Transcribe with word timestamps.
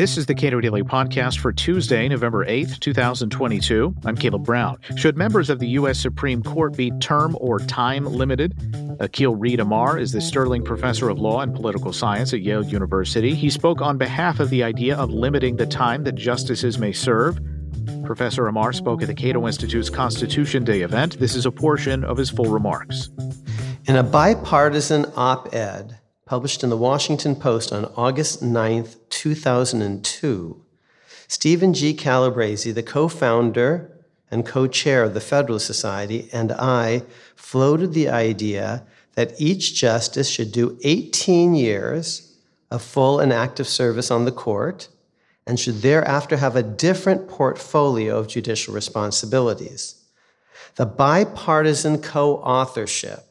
This 0.00 0.16
is 0.16 0.24
the 0.24 0.34
Cato 0.34 0.60
Daily 0.60 0.82
Podcast 0.82 1.40
for 1.40 1.52
Tuesday, 1.52 2.08
November 2.08 2.46
8th, 2.46 2.80
2022. 2.80 3.94
I'm 4.06 4.16
Caleb 4.16 4.44
Brown. 4.44 4.78
Should 4.96 5.18
members 5.18 5.50
of 5.50 5.58
the 5.58 5.68
U.S. 5.68 5.98
Supreme 5.98 6.42
Court 6.42 6.74
be 6.74 6.90
term 7.00 7.36
or 7.38 7.58
time 7.58 8.06
limited? 8.06 8.56
Akhil 8.98 9.34
Reed 9.38 9.60
Amar 9.60 9.98
is 9.98 10.12
the 10.12 10.22
Sterling 10.22 10.64
Professor 10.64 11.10
of 11.10 11.18
Law 11.18 11.42
and 11.42 11.54
Political 11.54 11.92
Science 11.92 12.32
at 12.32 12.40
Yale 12.40 12.64
University. 12.64 13.34
He 13.34 13.50
spoke 13.50 13.82
on 13.82 13.98
behalf 13.98 14.40
of 14.40 14.48
the 14.48 14.62
idea 14.62 14.96
of 14.96 15.10
limiting 15.10 15.56
the 15.56 15.66
time 15.66 16.04
that 16.04 16.14
justices 16.14 16.78
may 16.78 16.92
serve. 16.92 17.38
Professor 18.02 18.46
Amar 18.46 18.72
spoke 18.72 19.02
at 19.02 19.08
the 19.08 19.14
Cato 19.14 19.46
Institute's 19.46 19.90
Constitution 19.90 20.64
Day 20.64 20.80
event. 20.80 21.18
This 21.18 21.34
is 21.34 21.44
a 21.44 21.52
portion 21.52 22.04
of 22.04 22.16
his 22.16 22.30
full 22.30 22.46
remarks. 22.46 23.10
In 23.84 23.96
a 23.96 24.02
bipartisan 24.02 25.04
op 25.14 25.54
ed, 25.54 25.99
published 26.30 26.62
in 26.62 26.70
the 26.70 26.76
Washington 26.76 27.34
Post 27.34 27.72
on 27.72 27.86
August 27.96 28.40
9, 28.40 28.86
2002, 29.08 30.62
Stephen 31.26 31.74
G. 31.74 31.92
Calabresi, 31.92 32.72
the 32.72 32.84
co 32.84 33.08
founder 33.08 33.90
and 34.30 34.46
co 34.46 34.68
chair 34.68 35.02
of 35.02 35.12
the 35.12 35.20
Federalist 35.20 35.66
Society, 35.66 36.28
and 36.32 36.52
I 36.52 37.02
floated 37.34 37.94
the 37.94 38.08
idea 38.08 38.84
that 39.14 39.34
each 39.40 39.74
justice 39.74 40.30
should 40.30 40.52
do 40.52 40.78
18 40.84 41.56
years 41.56 42.36
of 42.70 42.80
full 42.80 43.18
and 43.18 43.32
active 43.32 43.66
service 43.66 44.08
on 44.08 44.24
the 44.24 44.30
court 44.30 44.86
and 45.48 45.58
should 45.58 45.82
thereafter 45.82 46.36
have 46.36 46.54
a 46.54 46.62
different 46.62 47.26
portfolio 47.26 48.16
of 48.16 48.28
judicial 48.28 48.72
responsibilities. 48.72 49.96
The 50.76 50.86
bipartisan 50.86 52.00
co 52.00 52.36
authorship 52.36 53.29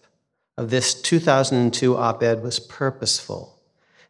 of 0.59 0.69
this 0.71 0.93
2002 0.93 1.95
op 1.95 2.21
ed 2.21 2.43
was 2.43 2.59
purposeful. 2.59 3.57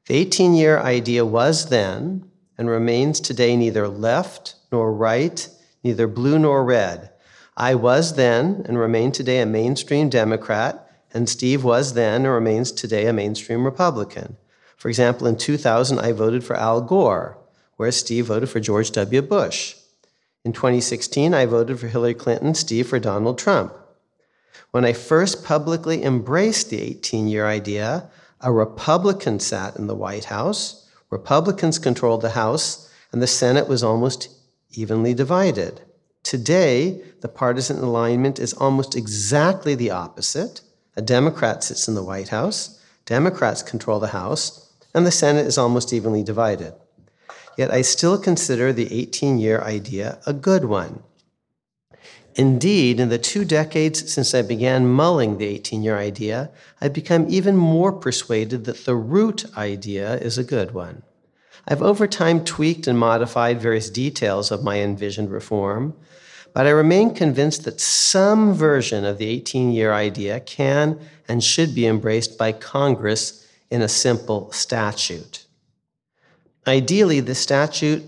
The 0.07 0.15
18 0.15 0.55
year 0.55 0.79
idea 0.79 1.23
was 1.23 1.69
then 1.69 2.27
and 2.57 2.67
remains 2.67 3.19
today 3.19 3.55
neither 3.55 3.87
left 3.87 4.55
nor 4.71 4.91
right, 4.91 5.47
neither 5.83 6.07
blue 6.07 6.39
nor 6.39 6.65
red. 6.65 7.11
I 7.55 7.75
was 7.75 8.15
then 8.15 8.63
and 8.65 8.79
remain 8.79 9.11
today 9.11 9.41
a 9.41 9.45
mainstream 9.45 10.09
Democrat, 10.09 10.89
and 11.13 11.29
Steve 11.29 11.63
was 11.63 11.93
then 11.93 12.25
and 12.25 12.33
remains 12.33 12.71
today 12.71 13.05
a 13.05 13.13
mainstream 13.13 13.63
Republican. 13.63 14.35
For 14.75 14.89
example, 14.89 15.27
in 15.27 15.37
2000, 15.37 15.99
I 15.99 16.13
voted 16.13 16.43
for 16.43 16.55
Al 16.55 16.81
Gore, 16.81 17.37
whereas 17.75 17.97
Steve 17.97 18.25
voted 18.25 18.49
for 18.49 18.59
George 18.59 18.89
W. 18.93 19.21
Bush. 19.21 19.75
In 20.43 20.53
2016, 20.53 21.31
I 21.31 21.45
voted 21.45 21.79
for 21.79 21.89
Hillary 21.89 22.15
Clinton, 22.15 22.55
Steve 22.55 22.87
for 22.87 22.97
Donald 22.97 23.37
Trump. 23.37 23.71
When 24.71 24.85
I 24.85 24.93
first 24.93 25.43
publicly 25.43 26.03
embraced 26.03 26.69
the 26.69 26.81
18 26.81 27.27
year 27.27 27.47
idea, 27.47 28.09
a 28.41 28.51
Republican 28.51 29.39
sat 29.39 29.75
in 29.75 29.87
the 29.87 29.95
White 29.95 30.25
House, 30.25 30.87
Republicans 31.09 31.79
controlled 31.79 32.21
the 32.21 32.31
House, 32.31 32.91
and 33.11 33.21
the 33.21 33.27
Senate 33.27 33.67
was 33.67 33.83
almost 33.83 34.29
evenly 34.71 35.13
divided. 35.13 35.81
Today, 36.23 37.01
the 37.21 37.27
partisan 37.27 37.79
alignment 37.79 38.39
is 38.39 38.53
almost 38.53 38.95
exactly 38.95 39.73
the 39.73 39.89
opposite. 39.89 40.61
A 40.95 41.01
Democrat 41.01 41.63
sits 41.63 41.87
in 41.87 41.95
the 41.95 42.03
White 42.03 42.29
House, 42.29 42.79
Democrats 43.05 43.63
control 43.63 43.99
the 43.99 44.07
House, 44.07 44.71
and 44.93 45.05
the 45.05 45.11
Senate 45.11 45.47
is 45.47 45.57
almost 45.57 45.93
evenly 45.93 46.23
divided. 46.23 46.73
Yet 47.57 47.71
I 47.71 47.81
still 47.81 48.17
consider 48.17 48.71
the 48.71 48.93
18 48.93 49.39
year 49.39 49.61
idea 49.61 50.19
a 50.25 50.33
good 50.33 50.65
one. 50.65 51.03
Indeed, 52.39 53.01
in 53.01 53.09
the 53.09 53.17
two 53.17 53.43
decades 53.43 54.09
since 54.09 54.33
I 54.33 54.43
began 54.43 54.87
mulling 54.87 55.37
the 55.37 55.45
18 55.45 55.83
year 55.83 55.97
idea, 55.97 56.49
I've 56.79 56.93
become 56.93 57.25
even 57.27 57.57
more 57.57 57.91
persuaded 57.91 58.63
that 58.63 58.85
the 58.85 58.95
root 58.95 59.43
idea 59.57 60.15
is 60.15 60.37
a 60.37 60.43
good 60.45 60.73
one. 60.73 61.03
I've 61.67 61.81
over 61.81 62.07
time 62.07 62.45
tweaked 62.45 62.87
and 62.87 62.97
modified 62.97 63.59
various 63.59 63.89
details 63.89 64.51
of 64.51 64.63
my 64.63 64.79
envisioned 64.79 65.29
reform, 65.29 65.93
but 66.53 66.65
I 66.65 66.69
remain 66.69 67.13
convinced 67.13 67.65
that 67.65 67.81
some 67.81 68.53
version 68.53 69.03
of 69.03 69.17
the 69.17 69.27
18 69.27 69.73
year 69.73 69.91
idea 69.91 70.39
can 70.39 70.97
and 71.27 71.43
should 71.43 71.75
be 71.75 71.85
embraced 71.85 72.37
by 72.37 72.53
Congress 72.53 73.45
in 73.69 73.81
a 73.81 73.89
simple 73.89 74.49
statute. 74.53 75.45
Ideally, 76.65 77.19
the 77.19 77.35
statute 77.35 78.05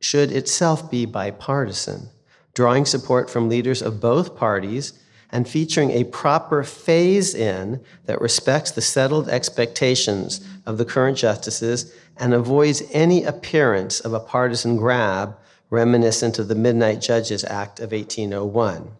should 0.00 0.30
itself 0.30 0.92
be 0.92 1.06
bipartisan 1.06 2.10
drawing 2.54 2.86
support 2.86 3.28
from 3.28 3.48
leaders 3.48 3.82
of 3.82 4.00
both 4.00 4.36
parties 4.36 4.92
and 5.30 5.48
featuring 5.48 5.90
a 5.90 6.04
proper 6.04 6.62
phase 6.62 7.34
in 7.34 7.80
that 8.06 8.20
respects 8.20 8.70
the 8.70 8.80
settled 8.80 9.28
expectations 9.28 10.40
of 10.64 10.78
the 10.78 10.84
current 10.84 11.18
justices 11.18 11.92
and 12.16 12.32
avoids 12.32 12.82
any 12.92 13.24
appearance 13.24 13.98
of 13.98 14.12
a 14.12 14.20
partisan 14.20 14.76
grab 14.76 15.36
reminiscent 15.70 16.38
of 16.38 16.46
the 16.46 16.54
Midnight 16.54 17.00
Judges 17.00 17.44
Act 17.44 17.80
of 17.80 17.90
1801. 17.90 18.92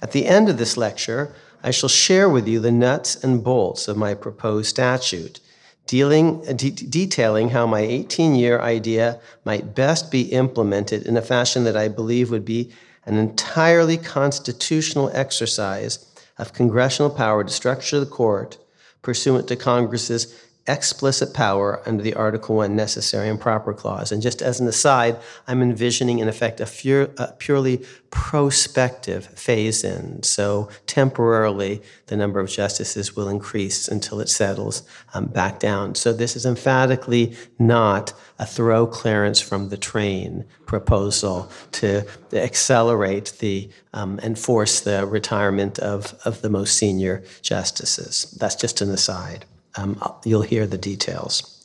At 0.00 0.10
the 0.10 0.26
end 0.26 0.48
of 0.48 0.58
this 0.58 0.76
lecture, 0.76 1.32
I 1.62 1.70
shall 1.70 1.88
share 1.88 2.28
with 2.28 2.48
you 2.48 2.58
the 2.58 2.72
nuts 2.72 3.22
and 3.22 3.44
bolts 3.44 3.86
of 3.86 3.96
my 3.96 4.14
proposed 4.14 4.68
statute 4.68 5.38
dealing, 5.86 6.42
de- 6.56 6.70
detailing 6.70 7.50
how 7.50 7.66
my 7.66 7.80
18 7.80 8.34
year 8.34 8.60
idea 8.60 9.20
might 9.44 9.74
best 9.74 10.10
be 10.10 10.22
implemented 10.32 11.06
in 11.06 11.16
a 11.16 11.22
fashion 11.22 11.64
that 11.64 11.76
I 11.76 11.88
believe 11.88 12.30
would 12.30 12.44
be 12.44 12.72
an 13.04 13.16
entirely 13.16 13.96
constitutional 13.96 15.10
exercise 15.12 16.06
of 16.38 16.52
congressional 16.52 17.10
power 17.10 17.44
to 17.44 17.50
structure 17.50 18.00
the 18.00 18.06
court 18.06 18.58
pursuant 19.02 19.48
to 19.48 19.56
Congress's 19.56 20.38
explicit 20.66 21.34
power 21.34 21.82
under 21.86 22.02
the 22.02 22.14
Article 22.14 22.56
1 22.56 22.76
necessary 22.76 23.28
and 23.28 23.40
proper 23.40 23.74
clause. 23.74 24.12
And 24.12 24.22
just 24.22 24.40
as 24.40 24.60
an 24.60 24.68
aside, 24.68 25.16
I'm 25.48 25.60
envisioning, 25.60 26.20
in 26.20 26.28
effect, 26.28 26.60
a, 26.60 27.10
a 27.18 27.32
purely 27.32 27.84
prospective 28.10 29.26
phase 29.26 29.82
in. 29.82 30.22
So 30.22 30.68
temporarily, 30.86 31.82
the 32.06 32.16
number 32.16 32.38
of 32.38 32.48
justices 32.48 33.16
will 33.16 33.28
increase 33.28 33.88
until 33.88 34.20
it 34.20 34.28
settles 34.28 34.82
um, 35.14 35.26
back 35.26 35.58
down. 35.58 35.94
So 35.96 36.12
this 36.12 36.36
is 36.36 36.46
emphatically 36.46 37.36
not 37.58 38.12
a 38.38 38.46
throw 38.46 38.86
Clarence 38.86 39.40
from 39.40 39.70
the 39.70 39.76
train 39.76 40.44
proposal 40.66 41.50
to 41.72 42.06
accelerate 42.32 43.34
the 43.40 43.70
um, 43.94 44.20
and 44.22 44.38
force 44.38 44.80
the 44.80 45.06
retirement 45.06 45.78
of, 45.78 46.14
of 46.24 46.42
the 46.42 46.50
most 46.50 46.76
senior 46.76 47.24
justices. 47.40 48.30
That's 48.38 48.56
just 48.56 48.80
an 48.80 48.90
aside. 48.90 49.44
Um, 49.76 50.00
you'll 50.24 50.42
hear 50.42 50.66
the 50.66 50.78
details. 50.78 51.62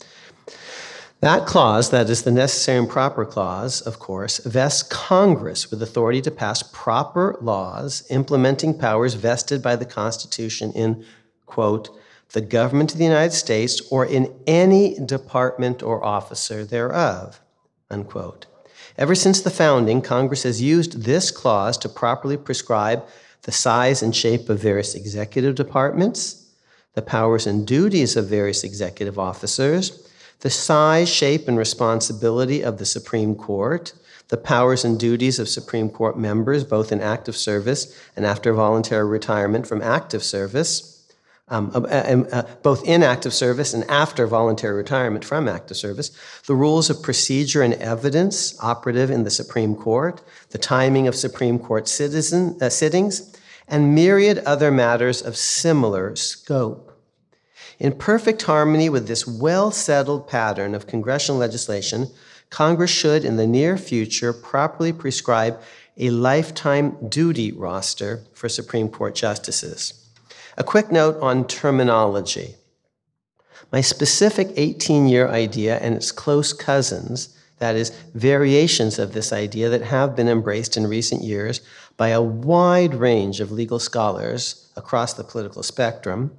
That 1.20 1.48
clause, 1.48 1.90
that 1.90 2.10
is 2.12 2.24
the 2.24 2.32
necessary 2.32 2.78
and 2.78 2.88
proper 2.88 3.26
clause, 3.26 3.82
of 3.82 3.98
course, 3.98 4.38
vests 4.38 4.84
Congress 4.84 5.72
with 5.72 5.82
authority 5.82 6.22
to 6.22 6.32
pass 6.32 6.62
proper 6.62 7.36
laws 7.42 8.06
implementing 8.12 8.78
powers 8.78 9.16
vested 9.16 9.64
by 9.64 9.76
the 9.76 9.86
Constitution 9.86 10.72
in, 10.74 11.04
quote, 11.48 11.90
the 12.34 12.42
government 12.42 12.92
of 12.92 13.00
the 13.00 13.04
United 13.04 13.34
States 13.34 13.82
or 13.90 14.06
in 14.06 14.32
any 14.46 15.00
department 15.00 15.82
or 15.82 16.04
officer 16.04 16.64
thereof, 16.64 17.42
unquote. 17.90 18.46
Ever 18.98 19.16
since 19.16 19.42
the 19.42 19.50
founding, 19.50 20.02
Congress 20.02 20.44
has 20.44 20.62
used 20.62 21.04
this 21.04 21.32
clause 21.32 21.78
to 21.80 21.90
properly 21.90 22.38
prescribe 22.38 23.06
the 23.44 23.52
size 23.52 24.04
and 24.04 24.16
shape 24.16 24.50
of 24.50 24.60
various 24.60 24.94
executive 24.94 25.56
departments, 25.56 26.47
the 26.98 27.02
powers 27.04 27.46
and 27.46 27.68
duties 27.68 28.18
of 28.18 28.26
various 28.26 28.64
executive 28.64 29.20
officers, 29.20 30.10
the 30.40 30.50
size, 30.50 31.08
shape, 31.08 31.48
and 31.48 31.56
responsibility 31.56 32.64
of 32.64 32.80
the 32.80 32.88
Supreme 32.88 33.36
Court, 33.36 33.94
the 34.30 34.36
powers 34.36 34.84
and 34.84 35.00
duties 35.00 35.38
of 35.38 35.48
Supreme 35.48 35.92
Court 35.92 36.18
members, 36.18 36.64
both 36.64 36.92
in 36.92 37.00
active 37.00 37.38
service 37.38 37.96
and 38.16 38.26
after 38.26 38.52
voluntary 38.52 39.06
retirement 39.06 39.68
from 39.68 39.80
active 39.80 40.24
service, 40.24 41.08
um, 41.50 41.70
uh, 41.76 41.82
uh, 41.82 42.24
uh, 42.32 42.42
both 42.64 42.84
in 42.84 43.04
active 43.04 43.32
service 43.32 43.76
and 43.76 43.84
after 43.92 44.26
voluntary 44.26 44.76
retirement 44.76 45.24
from 45.24 45.48
active 45.48 45.78
service, 45.78 46.10
the 46.48 46.56
rules 46.56 46.90
of 46.90 47.04
procedure 47.04 47.62
and 47.62 47.76
evidence 47.76 48.60
operative 48.60 49.12
in 49.12 49.24
the 49.24 49.30
Supreme 49.30 49.76
Court, 49.76 50.24
the 50.50 50.58
timing 50.58 51.08
of 51.08 51.14
Supreme 51.14 51.60
Court 51.60 51.88
citizen, 51.88 52.58
uh, 52.60 52.70
sittings, 52.70 53.38
and 53.68 53.94
myriad 53.94 54.40
other 54.40 54.72
matters 54.72 55.22
of 55.22 55.38
similar 55.38 56.16
scope. 56.16 56.87
In 57.80 57.94
perfect 57.94 58.42
harmony 58.42 58.90
with 58.90 59.08
this 59.08 59.28
well 59.28 59.72
settled 59.72 60.28
pattern 60.28 60.74
of 60.74 60.88
congressional 60.88 61.40
legislation, 61.40 62.08
Congress 62.50 62.90
should, 62.90 63.24
in 63.24 63.36
the 63.36 63.46
near 63.46 63.78
future, 63.78 64.34
properly 64.34 64.92
prescribe 64.92 65.60
a 65.98 66.10
lifetime 66.10 66.98
duty 67.08 67.52
roster 67.52 68.24
for 68.34 68.50
Supreme 68.50 68.90
Court 68.90 69.16
justices. 69.16 69.94
A 70.58 70.64
quick 70.64 70.92
note 70.92 71.18
on 71.22 71.46
terminology. 71.46 72.56
My 73.72 73.82
specific 73.82 74.50
18 74.56 75.08
year 75.08 75.28
idea 75.28 75.78
and 75.78 75.94
its 75.94 76.12
close 76.12 76.54
cousins, 76.54 77.38
that 77.60 77.76
is, 77.76 77.90
variations 78.14 78.98
of 78.98 79.14
this 79.14 79.34
idea 79.34 79.70
that 79.70 79.84
have 79.84 80.16
been 80.16 80.30
embraced 80.30 80.78
in 80.78 80.88
recent 80.88 81.24
years 81.24 81.62
by 81.96 82.10
a 82.10 82.22
wide 82.22 82.96
range 82.96 83.40
of 83.40 83.52
legal 83.52 83.80
scholars 83.80 84.72
across 84.76 85.14
the 85.14 85.24
political 85.24 85.64
spectrum, 85.64 86.36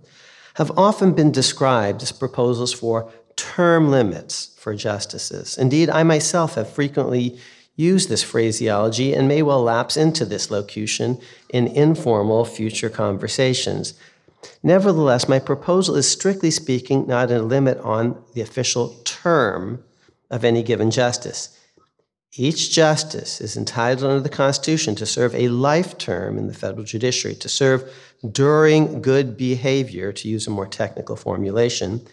have 0.59 0.77
often 0.77 1.13
been 1.13 1.31
described 1.31 2.03
as 2.03 2.11
proposals 2.11 2.73
for 2.73 3.09
term 3.37 3.93
limits 3.93 4.57
for 4.59 4.75
justices. 4.75 5.57
Indeed, 5.57 5.89
I 5.89 6.03
myself 6.03 6.57
have 6.57 6.69
frequently 6.69 7.39
used 7.77 8.09
this 8.09 8.25
phraseology 8.25 9.15
and 9.15 9.29
may 9.29 9.41
well 9.41 9.63
lapse 9.63 9.97
into 9.97 10.25
this 10.25 10.51
locution 10.51 11.21
in 11.51 11.69
informal 11.69 12.45
future 12.45 12.91
conversations. 12.91 13.95
Nevertheless, 14.61 15.29
my 15.29 15.39
proposal 15.39 15.95
is 15.95 16.11
strictly 16.11 16.51
speaking 16.51 17.07
not 17.07 17.31
a 17.31 17.41
limit 17.41 17.79
on 17.79 18.21
the 18.35 18.41
official 18.41 18.97
term 19.05 19.85
of 20.29 20.45
any 20.45 20.65
given 20.65 20.91
justice. 20.91 21.57
Each 22.37 22.71
justice 22.71 23.41
is 23.41 23.57
entitled 23.57 24.11
under 24.11 24.21
the 24.21 24.29
Constitution 24.29 24.95
to 24.97 25.07
serve 25.07 25.35
a 25.35 25.49
life 25.49 25.97
term 25.97 26.39
in 26.39 26.47
the 26.47 26.55
federal 26.55 26.85
judiciary, 26.85 27.35
to 27.37 27.49
serve 27.49 27.91
during 28.31 29.01
good 29.01 29.37
behavior, 29.37 30.13
to 30.13 30.29
use 30.29 30.47
a 30.47 30.51
more 30.51 30.67
technical 30.67 31.17
formulation, 31.17 32.07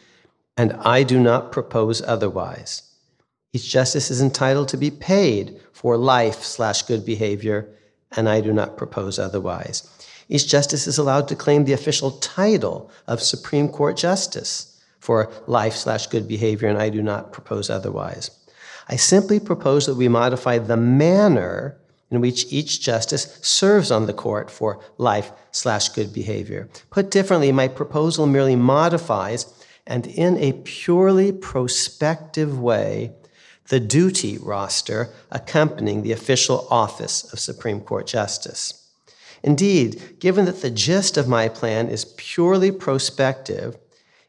and 0.56 0.74
I 0.74 1.04
do 1.04 1.20
not 1.20 1.52
propose 1.52 2.02
otherwise. 2.02 2.84
Each 3.54 3.70
justice 3.70 4.10
is 4.10 4.22
entitled 4.22 4.70
to 4.70 4.78
be 4.78 4.92
paid 4.92 5.60
for 5.74 5.98
life 5.98 6.44
slash 6.44 6.84
good 6.84 7.06
behavior, 7.06 7.70
and 8.16 8.30
I 8.30 8.42
do 8.42 8.54
not 8.54 8.78
propose 8.78 9.20
otherwise. 9.20 9.90
Each 10.30 10.48
justice 10.48 10.88
is 10.88 10.98
allowed 10.98 11.28
to 11.28 11.36
claim 11.36 11.66
the 11.66 11.74
official 11.74 12.12
title 12.12 12.90
of 13.06 13.22
Supreme 13.22 13.70
Court 13.70 13.98
Justice 13.98 14.82
for 15.00 15.32
life 15.46 15.76
slash 15.76 16.08
good 16.08 16.28
behavior, 16.28 16.68
and 16.68 16.78
I 16.78 16.90
do 16.90 17.02
not 17.02 17.32
propose 17.32 17.70
otherwise. 17.70 18.32
I 18.88 18.96
simply 18.96 19.40
propose 19.40 19.86
that 19.86 19.96
we 19.96 20.08
modify 20.08 20.58
the 20.60 20.78
manner 20.78 21.78
in 22.12 22.22
which 22.22 22.46
each 22.52 22.82
justice 22.82 23.40
serves 23.42 23.92
on 23.92 24.06
the 24.06 24.14
court 24.14 24.52
for 24.52 24.80
life 24.98 25.32
slash 25.52 25.90
good 25.90 26.14
behavior. 26.14 26.70
Put 26.92 27.10
differently, 27.10 27.52
my 27.52 27.68
proposal 27.68 28.28
merely 28.28 28.56
modifies 28.56 29.52
and 29.88 30.08
in 30.08 30.38
a 30.38 30.54
purely 30.64 31.32
prospective 31.32 32.60
way 32.60 33.12
the 33.68 33.80
duty 33.80 34.38
roster 34.38 35.10
accompanying 35.32 36.04
the 36.04 36.12
official 36.12 36.68
office 36.70 37.32
of 37.34 37.40
Supreme 37.40 37.82
Court 37.82 38.06
Justice. 38.06 38.88
Indeed, 39.42 40.20
given 40.20 40.46
that 40.46 40.62
the 40.62 40.70
gist 40.70 41.18
of 41.18 41.28
my 41.28 41.50
plan 41.50 41.88
is 41.88 42.14
purely 42.18 42.72
prospective, 42.72 43.78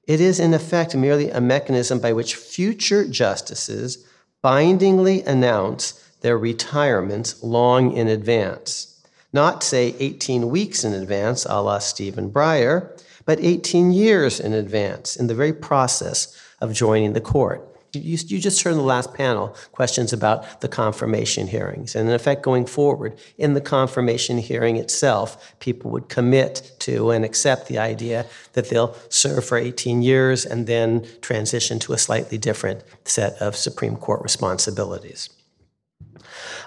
it 0.07 0.21
is 0.21 0.41
in 0.41 0.55
effect 0.55 0.95
merely 0.95 1.31
a 1.31 1.41
mechanism 1.41 2.01
by 2.01 2.13
which 2.13 2.37
future 2.37 3.07
justices 3.07 4.07
bindingly 4.47 5.23
announce 5.23 5.95
their 6.21 6.39
retirements 6.39 7.43
long 7.43 7.91
in 7.91 8.07
advance. 8.07 9.05
Not, 9.33 9.65
say, 9.65 9.97
18 9.99 10.51
weeks 10.51 10.85
in 10.85 10.93
advance, 10.93 11.45
a 11.47 11.61
la 11.61 11.81
Stephen 11.81 12.31
Breyer, 12.31 12.97
but 13.25 13.41
18 13.41 13.91
years 13.91 14.39
in 14.39 14.53
advance 14.53 15.17
in 15.17 15.27
the 15.27 15.35
very 15.35 15.53
process 15.53 16.41
of 16.61 16.73
joining 16.73 17.13
the 17.13 17.21
court. 17.21 17.76
You, 17.97 18.19
you, 18.27 18.39
just 18.41 18.63
heard 18.63 18.73
in 18.73 18.77
the 18.77 18.83
last 18.83 19.15
panel 19.15 19.55
questions 19.73 20.13
about 20.13 20.61
the 20.61 20.69
confirmation 20.69 21.47
hearings. 21.47 21.95
And 21.95 22.09
in 22.09 22.15
effect, 22.15 22.43
going 22.43 22.67
forward, 22.67 23.19
in 23.39 23.55
the 23.55 23.61
confirmation 23.61 24.39
hearing 24.39 24.77
itself, 24.77 25.55
people 25.61 25.91
would 25.91 26.09
commit 26.09 26.73
to 26.81 27.11
and 27.11 27.25
accept 27.25 27.69
the 27.69 27.79
idea 27.79 28.27
that 28.53 28.69
they'll 28.69 28.97
serve 29.09 29.45
for 29.45 29.59
18 29.59 30.03
years 30.03 30.45
and 30.45 30.67
then 30.67 31.07
transition 31.21 31.79
to 31.81 31.93
a 31.93 31.99
slightly 31.99 32.39
different 32.39 32.83
set 33.05 33.35
of 33.41 33.57
Supreme 33.57 33.97
Court 33.97 34.23
responsibilities. 34.23 35.31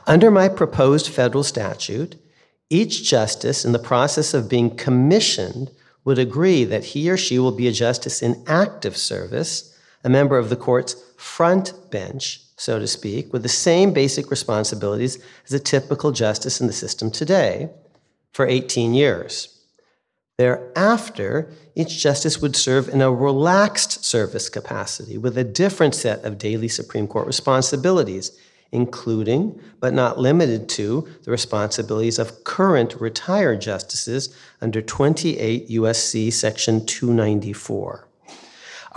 Under 0.08 0.31
my 0.31 0.50
proposed 0.50 1.08
federal 1.08 1.44
statute, 1.44 2.16
each 2.70 3.04
justice 3.04 3.66
in 3.66 3.72
the 3.72 3.80
process 3.80 4.34
of 4.34 4.50
being 4.50 4.76
commissioned 4.76 5.72
would 6.06 6.20
agree 6.20 6.64
that 6.64 6.86
he 6.86 7.10
or 7.10 7.18
she 7.18 7.40
will 7.40 7.52
be 7.52 7.68
a 7.68 7.72
justice 7.72 8.22
in 8.22 8.44
active 8.48 8.96
service, 8.96 9.76
a 10.04 10.10
member 10.10 10.38
of 10.38 10.50
the 10.50 10.56
court's 10.56 10.96
front 11.18 11.74
bench, 11.92 12.42
so 12.56 12.80
to 12.80 12.88
speak, 12.88 13.34
with 13.34 13.44
the 13.44 13.50
same 13.50 13.94
basic 13.94 14.30
responsibilities 14.31 15.24
as 15.46 15.54
a 15.54 15.60
typical 15.60 16.12
justice 16.12 16.62
in 16.62 16.68
the 16.68 16.74
system 16.74 17.12
today 17.12 17.69
for 18.31 18.48
18 18.48 18.94
years. 18.94 19.56
Thereafter, 20.38 21.51
each 21.75 22.01
justice 22.01 22.42
would 22.42 22.56
serve 22.56 22.88
in 22.88 23.01
a 23.01 23.12
relaxed 23.12 24.06
service 24.06 24.48
capacity 24.48 25.18
with 25.18 25.38
a 25.38 25.44
different 25.44 25.96
set 25.96 26.24
of 26.24 26.38
daily 26.38 26.69
Supreme 26.69 27.07
Court 27.07 27.28
responsibilities 27.28 28.38
including, 28.72 29.60
but 29.80 29.94
not 29.94 30.19
limited 30.19 30.69
to, 30.69 31.07
the 31.24 31.31
responsibilities 31.31 32.19
of 32.19 32.44
current 32.44 32.95
retired 33.00 33.62
justices 33.62 34.36
under 34.62 34.81
28 34.81 35.69
U.S.C. 35.69 36.30
Section 36.30 36.86
294. 36.86 38.07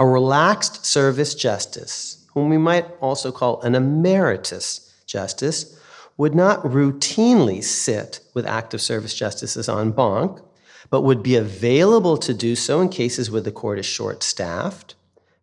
A 0.03 0.05
relaxed 0.05 0.85
service 0.85 1.33
justice, 1.33 2.27
whom 2.35 2.49
we 2.49 2.59
might 2.59 2.89
also 3.01 3.31
call 3.31 3.61
an 3.61 3.77
emeritus 3.77 4.93
justice, 5.07 5.79
would 6.17 6.35
not 6.35 6.61
routinely 6.65 7.63
sit 7.63 8.19
with 8.35 8.45
active 8.45 8.81
service 8.81 9.15
justices 9.15 9.69
en 9.69 9.93
banc, 9.93 10.41
but 10.91 11.03
would 11.03 11.23
be 11.23 11.37
available 11.37 12.17
to 12.17 12.35
do 12.35 12.57
so 12.57 12.81
in 12.81 12.89
cases 12.89 13.31
where 13.31 13.43
the 13.43 13.53
court 13.53 13.79
is 13.79 13.87
short 13.87 14.25
staffed 14.25 14.97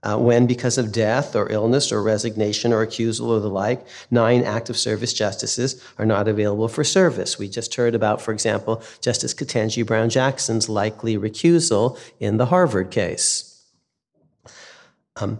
uh, 0.03 0.17
when, 0.17 0.45
because 0.45 0.77
of 0.77 0.91
death 0.91 1.37
or 1.37 1.49
illness 1.49 1.89
or 1.89 2.03
resignation 2.03 2.73
or 2.73 2.85
accusal 2.85 3.29
or 3.29 3.39
the 3.39 3.47
like, 3.47 3.87
nine 4.11 4.43
active 4.43 4.75
service 4.75 5.13
justices 5.13 5.81
are 5.97 6.05
not 6.05 6.27
available 6.27 6.67
for 6.67 6.83
service. 6.83 7.39
We 7.39 7.47
just 7.47 7.75
heard 7.75 7.95
about, 7.95 8.21
for 8.21 8.33
example, 8.33 8.83
Justice 8.99 9.33
Ketanji 9.33 9.85
Brown 9.85 10.09
Jackson's 10.09 10.67
likely 10.67 11.17
recusal 11.17 11.97
in 12.19 12.35
the 12.35 12.47
Harvard 12.47 12.91
case. 12.91 13.48
Um, 15.19 15.39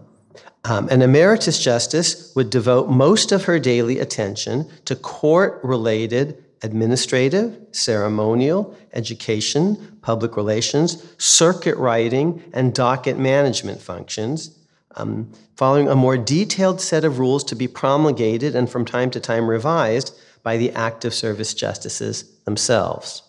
um, 0.66 0.90
an 0.90 1.02
emeritus 1.02 1.62
justice 1.64 2.34
would 2.36 2.50
devote 2.50 2.90
most 2.90 3.32
of 3.32 3.46
her 3.46 3.60
daily 3.60 4.00
attention 4.00 4.70
to 4.86 4.96
court 4.96 5.60
related 5.64 6.44
administrative, 6.62 7.58
ceremonial, 7.72 8.76
education, 8.94 9.98
public 10.02 10.36
relations, 10.36 11.06
circuit 11.18 11.78
riding, 11.78 12.44
and 12.54 12.74
docket 12.74 13.18
management 13.18 13.82
functions, 13.82 14.58
um, 14.96 15.32
following 15.56 15.88
a 15.88 15.96
more 15.96 16.18
detailed 16.18 16.82
set 16.82 17.06
of 17.06 17.20
rules 17.20 17.44
to 17.46 17.56
be 17.56 17.68
promulgated 17.68 18.56
and 18.56 18.70
from 18.70 18.84
time 18.86 19.10
to 19.12 19.20
time 19.20 19.50
revised 19.50 20.18
by 20.44 20.58
the 20.58 20.72
active 20.72 21.14
service 21.14 21.54
justices 21.54 22.24
themselves. 22.46 23.24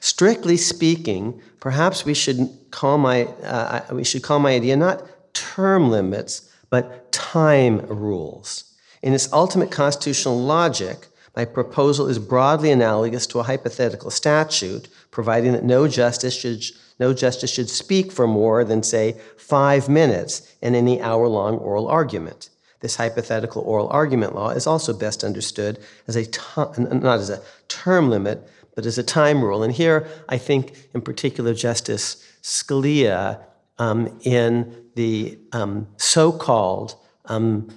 Strictly 0.00 0.56
speaking, 0.56 1.40
perhaps 1.60 2.04
we 2.04 2.14
should 2.14 2.48
call 2.70 2.98
my, 2.98 3.24
uh, 3.44 3.80
we 3.92 4.04
should 4.04 4.22
call 4.22 4.38
my 4.38 4.52
idea 4.52 4.76
not 4.76 5.02
term 5.36 5.90
limits, 5.90 6.50
but 6.70 7.12
time 7.12 7.80
rules. 7.86 8.64
In 9.02 9.12
its 9.12 9.30
ultimate 9.32 9.70
constitutional 9.70 10.40
logic, 10.40 11.08
my 11.36 11.44
proposal 11.44 12.08
is 12.08 12.18
broadly 12.18 12.70
analogous 12.70 13.26
to 13.28 13.40
a 13.40 13.42
hypothetical 13.42 14.10
statute, 14.10 14.88
providing 15.10 15.52
that 15.52 15.64
no 15.64 15.86
justice 15.86 16.34
should, 16.34 16.64
no 16.98 17.12
justice 17.12 17.52
should 17.52 17.68
speak 17.68 18.10
for 18.10 18.26
more 18.26 18.64
than, 18.64 18.82
say, 18.82 19.20
five 19.36 19.88
minutes 19.88 20.54
in 20.62 20.74
any 20.74 21.00
hour 21.00 21.28
long 21.28 21.58
oral 21.58 21.88
argument. 21.88 22.48
This 22.80 22.96
hypothetical 22.96 23.62
oral 23.62 23.88
argument 23.90 24.34
law 24.34 24.50
is 24.50 24.66
also 24.66 24.94
best 24.94 25.22
understood 25.22 25.78
as 26.08 26.16
a 26.16 26.26
not 26.56 27.18
as 27.18 27.30
a 27.30 27.42
term 27.68 28.08
limit, 28.08 28.48
but 28.74 28.86
as 28.86 28.96
a 28.96 29.02
time 29.02 29.42
rule. 29.42 29.62
And 29.62 29.74
here, 29.74 30.06
I 30.28 30.38
think, 30.38 30.88
in 30.94 31.02
particular, 31.02 31.52
Justice 31.52 32.24
Scalia, 32.42 33.40
um, 33.78 34.18
in 34.22 34.74
the 34.94 35.38
um, 35.52 35.86
so 35.96 36.32
called 36.32 36.96
um, 37.26 37.68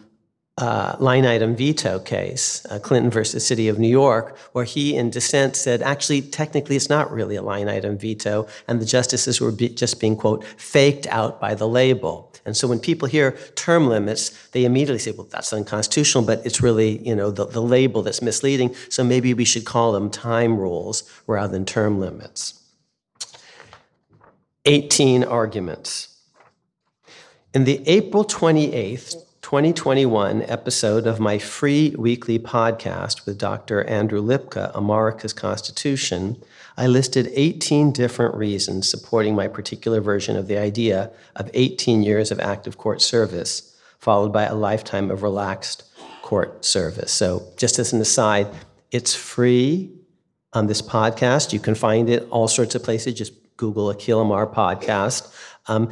uh, 0.59 0.97
line 0.99 1.25
item 1.25 1.55
veto 1.55 1.99
case, 1.99 2.65
uh, 2.69 2.79
Clinton 2.79 3.09
versus 3.09 3.47
City 3.47 3.69
of 3.69 3.79
New 3.79 3.87
York, 3.87 4.37
where 4.51 4.65
he 4.65 4.95
in 4.95 5.09
dissent 5.09 5.55
said, 5.55 5.81
actually, 5.81 6.21
technically, 6.21 6.75
it's 6.75 6.89
not 6.89 7.11
really 7.11 7.37
a 7.37 7.41
line 7.41 7.69
item 7.69 7.97
veto, 7.97 8.45
and 8.67 8.81
the 8.81 8.85
justices 8.85 9.39
were 9.39 9.53
be- 9.53 9.69
just 9.69 10.01
being, 10.01 10.17
quote, 10.17 10.43
faked 10.43 11.07
out 11.07 11.39
by 11.39 11.55
the 11.55 11.67
label. 11.67 12.33
And 12.45 12.57
so 12.57 12.67
when 12.67 12.79
people 12.79 13.07
hear 13.07 13.37
term 13.55 13.87
limits, 13.87 14.31
they 14.49 14.65
immediately 14.65 14.99
say, 14.99 15.11
well, 15.11 15.27
that's 15.29 15.53
unconstitutional, 15.53 16.25
but 16.25 16.45
it's 16.45 16.61
really, 16.61 16.97
you 17.07 17.15
know, 17.15 17.31
the, 17.31 17.45
the 17.45 17.61
label 17.61 18.01
that's 18.01 18.21
misleading, 18.21 18.75
so 18.89 19.03
maybe 19.03 19.33
we 19.33 19.45
should 19.45 19.65
call 19.65 19.93
them 19.93 20.09
time 20.09 20.57
rules 20.57 21.09
rather 21.25 21.53
than 21.53 21.63
term 21.63 21.99
limits. 21.99 22.58
18 24.69 25.23
arguments. 25.23 26.15
In 27.55 27.63
the 27.63 27.81
April 27.87 28.23
28th, 28.23 29.15
2021 29.41 30.43
episode 30.43 31.07
of 31.07 31.19
my 31.19 31.39
free 31.39 31.95
weekly 31.97 32.37
podcast 32.37 33.25
with 33.25 33.39
Dr. 33.39 33.83
Andrew 33.85 34.21
Lipka, 34.21 34.69
America's 34.75 35.33
Constitution, 35.33 36.39
I 36.77 36.85
listed 36.85 37.31
18 37.33 37.91
different 37.91 38.35
reasons 38.35 38.87
supporting 38.87 39.33
my 39.33 39.47
particular 39.47 40.01
version 40.01 40.35
of 40.35 40.47
the 40.47 40.59
idea 40.59 41.09
of 41.35 41.49
18 41.55 42.03
years 42.03 42.29
of 42.29 42.39
active 42.39 42.77
court 42.77 43.01
service, 43.01 43.75
followed 43.97 44.31
by 44.31 44.43
a 44.43 44.53
lifetime 44.53 45.09
of 45.09 45.23
relaxed 45.23 45.83
court 46.21 46.63
service. 46.63 47.11
So, 47.11 47.41
just 47.57 47.79
as 47.79 47.91
an 47.91 48.01
aside, 48.01 48.47
it's 48.91 49.15
free 49.15 49.89
on 50.53 50.67
this 50.67 50.83
podcast. 50.83 51.53
You 51.53 51.59
can 51.59 51.73
find 51.73 52.07
it 52.07 52.27
all 52.29 52.47
sorts 52.47 52.75
of 52.75 52.83
places. 52.83 53.15
Just 53.15 53.33
Google 53.63 53.93
Akhil 53.93 54.21
Amar 54.25 54.47
podcast. 54.47 55.21
Um, 55.67 55.83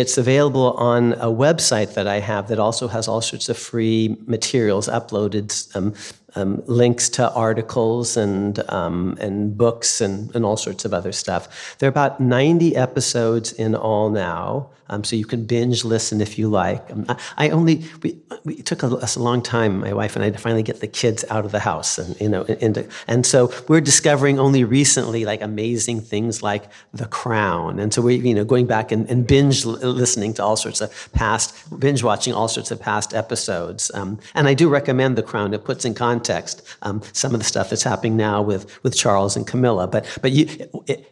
It's 0.00 0.16
available 0.16 0.68
on 0.92 1.12
a 1.28 1.30
website 1.46 1.90
that 1.96 2.06
I 2.16 2.18
have 2.20 2.48
that 2.48 2.58
also 2.58 2.88
has 2.88 3.04
all 3.08 3.20
sorts 3.20 3.48
of 3.52 3.58
free 3.70 4.16
materials 4.26 4.88
uploaded, 4.98 5.48
um, 5.76 5.92
um, 6.34 6.62
links 6.66 7.08
to 7.10 7.30
articles 7.32 8.16
and 8.16 8.58
um, 8.70 9.16
and 9.20 9.56
books 9.56 10.00
and, 10.00 10.34
and 10.34 10.44
all 10.44 10.56
sorts 10.56 10.84
of 10.84 10.94
other 10.94 11.12
stuff. 11.12 11.76
There 11.78 11.86
are 11.86 11.90
about 11.90 12.20
90 12.20 12.76
episodes 12.76 13.52
in 13.52 13.74
all 13.74 14.10
now, 14.10 14.70
um, 14.88 15.04
so 15.04 15.16
you 15.16 15.24
can 15.24 15.44
binge 15.44 15.84
listen 15.84 16.20
if 16.20 16.38
you 16.38 16.48
like. 16.48 16.90
Um, 16.90 17.06
I, 17.36 17.50
only 17.50 17.84
we, 18.02 18.18
we 18.44 18.56
took 18.56 18.82
a, 18.82 18.86
a, 18.86 19.08
long 19.18 19.42
time, 19.42 19.80
my 19.80 19.92
wife 19.92 20.16
and 20.16 20.24
I, 20.24 20.30
to 20.30 20.38
finally 20.38 20.62
get 20.62 20.80
the 20.80 20.86
kids 20.86 21.24
out 21.30 21.44
of 21.44 21.52
the 21.52 21.60
house, 21.60 21.98
and 21.98 22.18
you 22.20 22.28
know, 22.28 22.42
into, 22.42 22.88
and 23.06 23.24
so 23.26 23.52
we're 23.68 23.80
discovering 23.80 24.38
only 24.38 24.64
recently 24.64 25.24
like 25.24 25.42
amazing 25.42 26.00
things 26.00 26.42
like 26.42 26.64
The 26.92 27.06
Crown, 27.06 27.78
and 27.78 27.92
so 27.92 28.02
we 28.02 28.16
you 28.16 28.34
know 28.34 28.44
going 28.44 28.66
back 28.66 28.92
and, 28.92 29.08
and 29.08 29.26
binge 29.26 29.64
listening 29.64 30.34
to 30.34 30.44
all 30.44 30.56
sorts 30.56 30.80
of 30.80 31.12
past 31.12 31.78
binge 31.78 32.02
watching 32.02 32.32
all 32.32 32.48
sorts 32.48 32.70
of 32.70 32.80
past 32.80 33.14
episodes. 33.14 33.90
Um, 33.94 34.18
and 34.34 34.48
I 34.48 34.54
do 34.54 34.68
recommend 34.68 35.16
The 35.16 35.22
Crown. 35.22 35.54
It 35.54 35.64
puts 35.64 35.84
in 35.84 35.94
context 35.94 36.21
context 36.22 36.62
um, 36.82 37.02
some 37.12 37.34
of 37.34 37.40
the 37.40 37.44
stuff 37.44 37.70
that's 37.70 37.82
happening 37.82 38.16
now 38.16 38.40
with, 38.42 38.82
with 38.84 38.96
Charles 38.96 39.36
and 39.36 39.46
Camilla. 39.46 39.88
But, 39.88 40.06
but 40.22 40.30
you, 40.30 40.46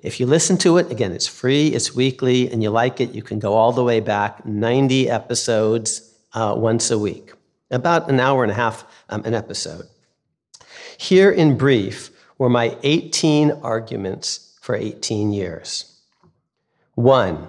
if 0.02 0.20
you 0.20 0.26
listen 0.26 0.56
to 0.58 0.78
it, 0.78 0.90
again, 0.90 1.12
it's 1.12 1.26
free, 1.26 1.68
it's 1.68 1.94
weekly, 1.94 2.50
and 2.50 2.62
you 2.62 2.70
like 2.70 3.00
it, 3.00 3.10
you 3.10 3.22
can 3.22 3.38
go 3.38 3.54
all 3.54 3.72
the 3.72 3.84
way 3.84 4.00
back 4.00 4.46
90 4.46 5.10
episodes 5.10 6.14
uh, 6.32 6.54
once 6.56 6.90
a 6.90 6.98
week, 6.98 7.32
about 7.70 8.08
an 8.08 8.20
hour 8.20 8.44
and 8.44 8.52
a 8.52 8.54
half 8.54 8.84
um, 9.08 9.24
an 9.24 9.34
episode. 9.34 9.86
Here 10.96 11.30
in 11.30 11.56
brief 11.56 12.10
were 12.38 12.50
my 12.50 12.76
18 12.82 13.50
arguments 13.62 14.58
for 14.60 14.76
18 14.76 15.32
years. 15.32 16.00
One, 16.94 17.48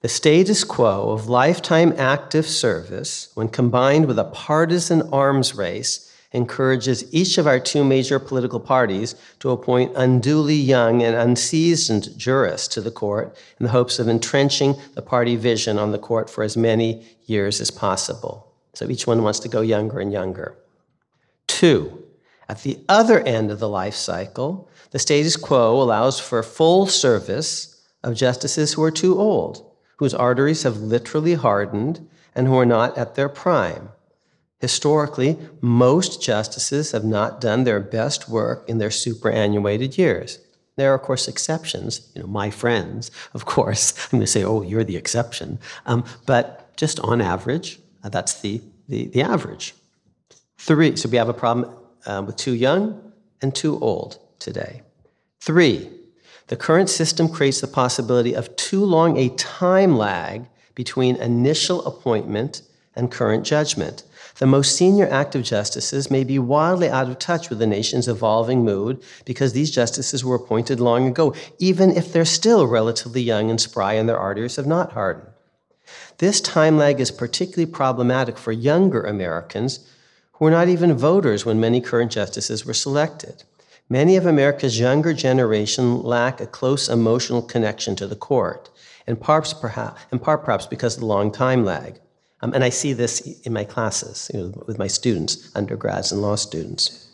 the 0.00 0.08
status 0.08 0.64
quo 0.64 1.10
of 1.10 1.28
lifetime 1.28 1.92
active 1.96 2.46
service, 2.46 3.30
when 3.34 3.48
combined 3.48 4.06
with 4.06 4.18
a 4.18 4.24
partisan 4.24 5.02
arms 5.12 5.54
race, 5.54 6.07
encourages 6.32 7.12
each 7.12 7.38
of 7.38 7.46
our 7.46 7.58
two 7.58 7.82
major 7.82 8.18
political 8.18 8.60
parties 8.60 9.14
to 9.40 9.50
appoint 9.50 9.96
unduly 9.96 10.54
young 10.54 11.02
and 11.02 11.16
unseasoned 11.16 12.16
jurists 12.18 12.68
to 12.68 12.80
the 12.80 12.90
court 12.90 13.36
in 13.58 13.64
the 13.64 13.72
hopes 13.72 13.98
of 13.98 14.08
entrenching 14.08 14.74
the 14.94 15.02
party 15.02 15.36
vision 15.36 15.78
on 15.78 15.92
the 15.92 15.98
court 15.98 16.28
for 16.28 16.44
as 16.44 16.56
many 16.56 17.06
years 17.26 17.60
as 17.60 17.70
possible. 17.70 18.52
So 18.74 18.90
each 18.90 19.06
one 19.06 19.22
wants 19.22 19.38
to 19.40 19.48
go 19.48 19.62
younger 19.62 20.00
and 20.00 20.12
younger. 20.12 20.54
Two, 21.46 22.04
at 22.48 22.62
the 22.62 22.78
other 22.88 23.20
end 23.20 23.50
of 23.50 23.58
the 23.58 23.68
life 23.68 23.94
cycle, 23.94 24.68
the 24.90 24.98
status 24.98 25.36
quo 25.36 25.80
allows 25.80 26.20
for 26.20 26.42
full 26.42 26.86
service 26.86 27.82
of 28.04 28.14
justices 28.14 28.74
who 28.74 28.82
are 28.82 28.90
too 28.90 29.18
old, 29.18 29.70
whose 29.96 30.14
arteries 30.14 30.62
have 30.62 30.76
literally 30.76 31.34
hardened, 31.34 32.06
and 32.34 32.46
who 32.46 32.56
are 32.56 32.66
not 32.66 32.96
at 32.96 33.14
their 33.14 33.28
prime 33.28 33.88
Historically, 34.60 35.38
most 35.60 36.20
justices 36.20 36.92
have 36.92 37.04
not 37.04 37.40
done 37.40 37.64
their 37.64 37.80
best 37.80 38.28
work 38.28 38.68
in 38.68 38.78
their 38.78 38.90
superannuated 38.90 39.96
years. 39.96 40.40
There 40.76 40.92
are, 40.92 40.94
of 40.94 41.02
course, 41.02 41.28
exceptions. 41.28 42.10
You 42.14 42.22
know, 42.22 42.28
my 42.28 42.50
friends, 42.50 43.10
of 43.34 43.44
course. 43.44 43.92
I'm 44.12 44.18
going 44.18 44.20
to 44.20 44.26
say, 44.26 44.44
oh, 44.44 44.62
you're 44.62 44.84
the 44.84 44.96
exception. 44.96 45.58
Um, 45.86 46.04
but 46.26 46.76
just 46.76 46.98
on 47.00 47.20
average, 47.20 47.78
uh, 48.02 48.08
that's 48.08 48.40
the, 48.40 48.62
the, 48.88 49.06
the, 49.08 49.22
average. 49.22 49.74
Three, 50.56 50.96
so 50.96 51.08
we 51.08 51.16
have 51.16 51.28
a 51.28 51.34
problem 51.34 51.74
uh, 52.06 52.22
with 52.24 52.36
too 52.36 52.54
young 52.54 53.12
and 53.42 53.54
too 53.54 53.78
old 53.80 54.18
today. 54.38 54.82
Three, 55.40 55.90
the 56.48 56.56
current 56.56 56.88
system 56.88 57.28
creates 57.28 57.60
the 57.60 57.66
possibility 57.66 58.34
of 58.34 58.54
too 58.56 58.84
long 58.84 59.16
a 59.16 59.28
time 59.30 59.96
lag 59.96 60.46
between 60.74 61.16
initial 61.16 61.84
appointment 61.86 62.62
and 62.94 63.10
current 63.10 63.44
judgment. 63.44 64.04
The 64.38 64.46
most 64.46 64.76
senior 64.76 65.08
active 65.10 65.42
justices 65.42 66.12
may 66.12 66.22
be 66.22 66.38
wildly 66.38 66.88
out 66.88 67.08
of 67.08 67.18
touch 67.18 67.50
with 67.50 67.58
the 67.58 67.66
nation's 67.66 68.06
evolving 68.06 68.64
mood 68.64 69.02
because 69.24 69.52
these 69.52 69.72
justices 69.72 70.24
were 70.24 70.36
appointed 70.36 70.78
long 70.78 71.08
ago, 71.08 71.34
even 71.58 71.90
if 71.90 72.12
they're 72.12 72.24
still 72.24 72.68
relatively 72.68 73.20
young 73.20 73.50
and 73.50 73.60
spry 73.60 73.94
and 73.94 74.08
their 74.08 74.18
arteries 74.18 74.54
have 74.54 74.66
not 74.66 74.92
hardened. 74.92 75.26
This 76.18 76.40
time 76.40 76.78
lag 76.78 77.00
is 77.00 77.10
particularly 77.10 77.70
problematic 77.70 78.38
for 78.38 78.52
younger 78.52 79.02
Americans 79.02 79.80
who 80.34 80.44
were 80.44 80.50
not 80.52 80.68
even 80.68 80.96
voters 80.96 81.44
when 81.44 81.58
many 81.58 81.80
current 81.80 82.12
justices 82.12 82.64
were 82.64 82.74
selected. 82.74 83.42
Many 83.88 84.16
of 84.16 84.26
America's 84.26 84.78
younger 84.78 85.14
generation 85.14 86.00
lack 86.02 86.40
a 86.40 86.46
close 86.46 86.88
emotional 86.88 87.42
connection 87.42 87.96
to 87.96 88.06
the 88.06 88.14
court, 88.14 88.70
in 89.04 89.16
part 89.16 89.52
perhaps, 89.60 90.00
in 90.12 90.20
part 90.20 90.44
perhaps 90.44 90.66
because 90.66 90.94
of 90.94 91.00
the 91.00 91.06
long 91.06 91.32
time 91.32 91.64
lag. 91.64 91.98
Um, 92.40 92.52
and 92.54 92.62
I 92.62 92.68
see 92.68 92.92
this 92.92 93.20
in 93.42 93.52
my 93.52 93.64
classes 93.64 94.30
you 94.32 94.40
know, 94.40 94.64
with 94.66 94.78
my 94.78 94.86
students, 94.86 95.50
undergrads 95.54 96.12
and 96.12 96.22
law 96.22 96.36
students. 96.36 97.08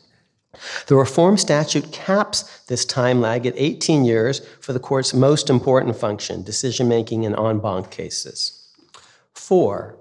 The 0.86 0.96
reform 0.96 1.36
statute 1.36 1.92
caps 1.92 2.62
this 2.68 2.84
time 2.84 3.20
lag 3.20 3.46
at 3.46 3.54
18 3.56 4.04
years 4.04 4.40
for 4.60 4.72
the 4.72 4.78
court's 4.78 5.14
most 5.14 5.50
important 5.50 5.96
function, 5.96 6.42
decision 6.42 6.88
making 6.88 7.24
in 7.24 7.38
en 7.38 7.58
banc 7.58 7.90
cases. 7.90 8.68
Four, 9.32 9.98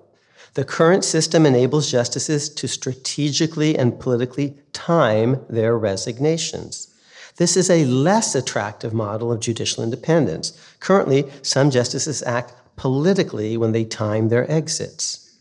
the 0.53 0.63
current 0.63 1.03
system 1.03 1.45
enables 1.45 1.89
justices 1.89 2.47
to 2.49 2.67
strategically 2.67 3.75
and 3.77 3.99
politically 3.99 4.55
time 4.71 5.43
their 5.49 5.75
resignations. 5.77 6.93
This 7.37 7.57
is 7.57 7.71
a 7.71 7.85
less 7.85 8.35
attractive 8.35 8.93
model 8.93 9.31
of 9.31 9.39
judicial 9.39 9.83
independence. 9.83 10.55
Currently, 10.79 11.31
some 11.41 11.71
justices 11.71 12.21
act 12.21 12.53
politically 12.75 13.57
when 13.57 13.71
they 13.71 13.85
time 13.85 14.29
their 14.29 14.49
exits. 14.51 15.37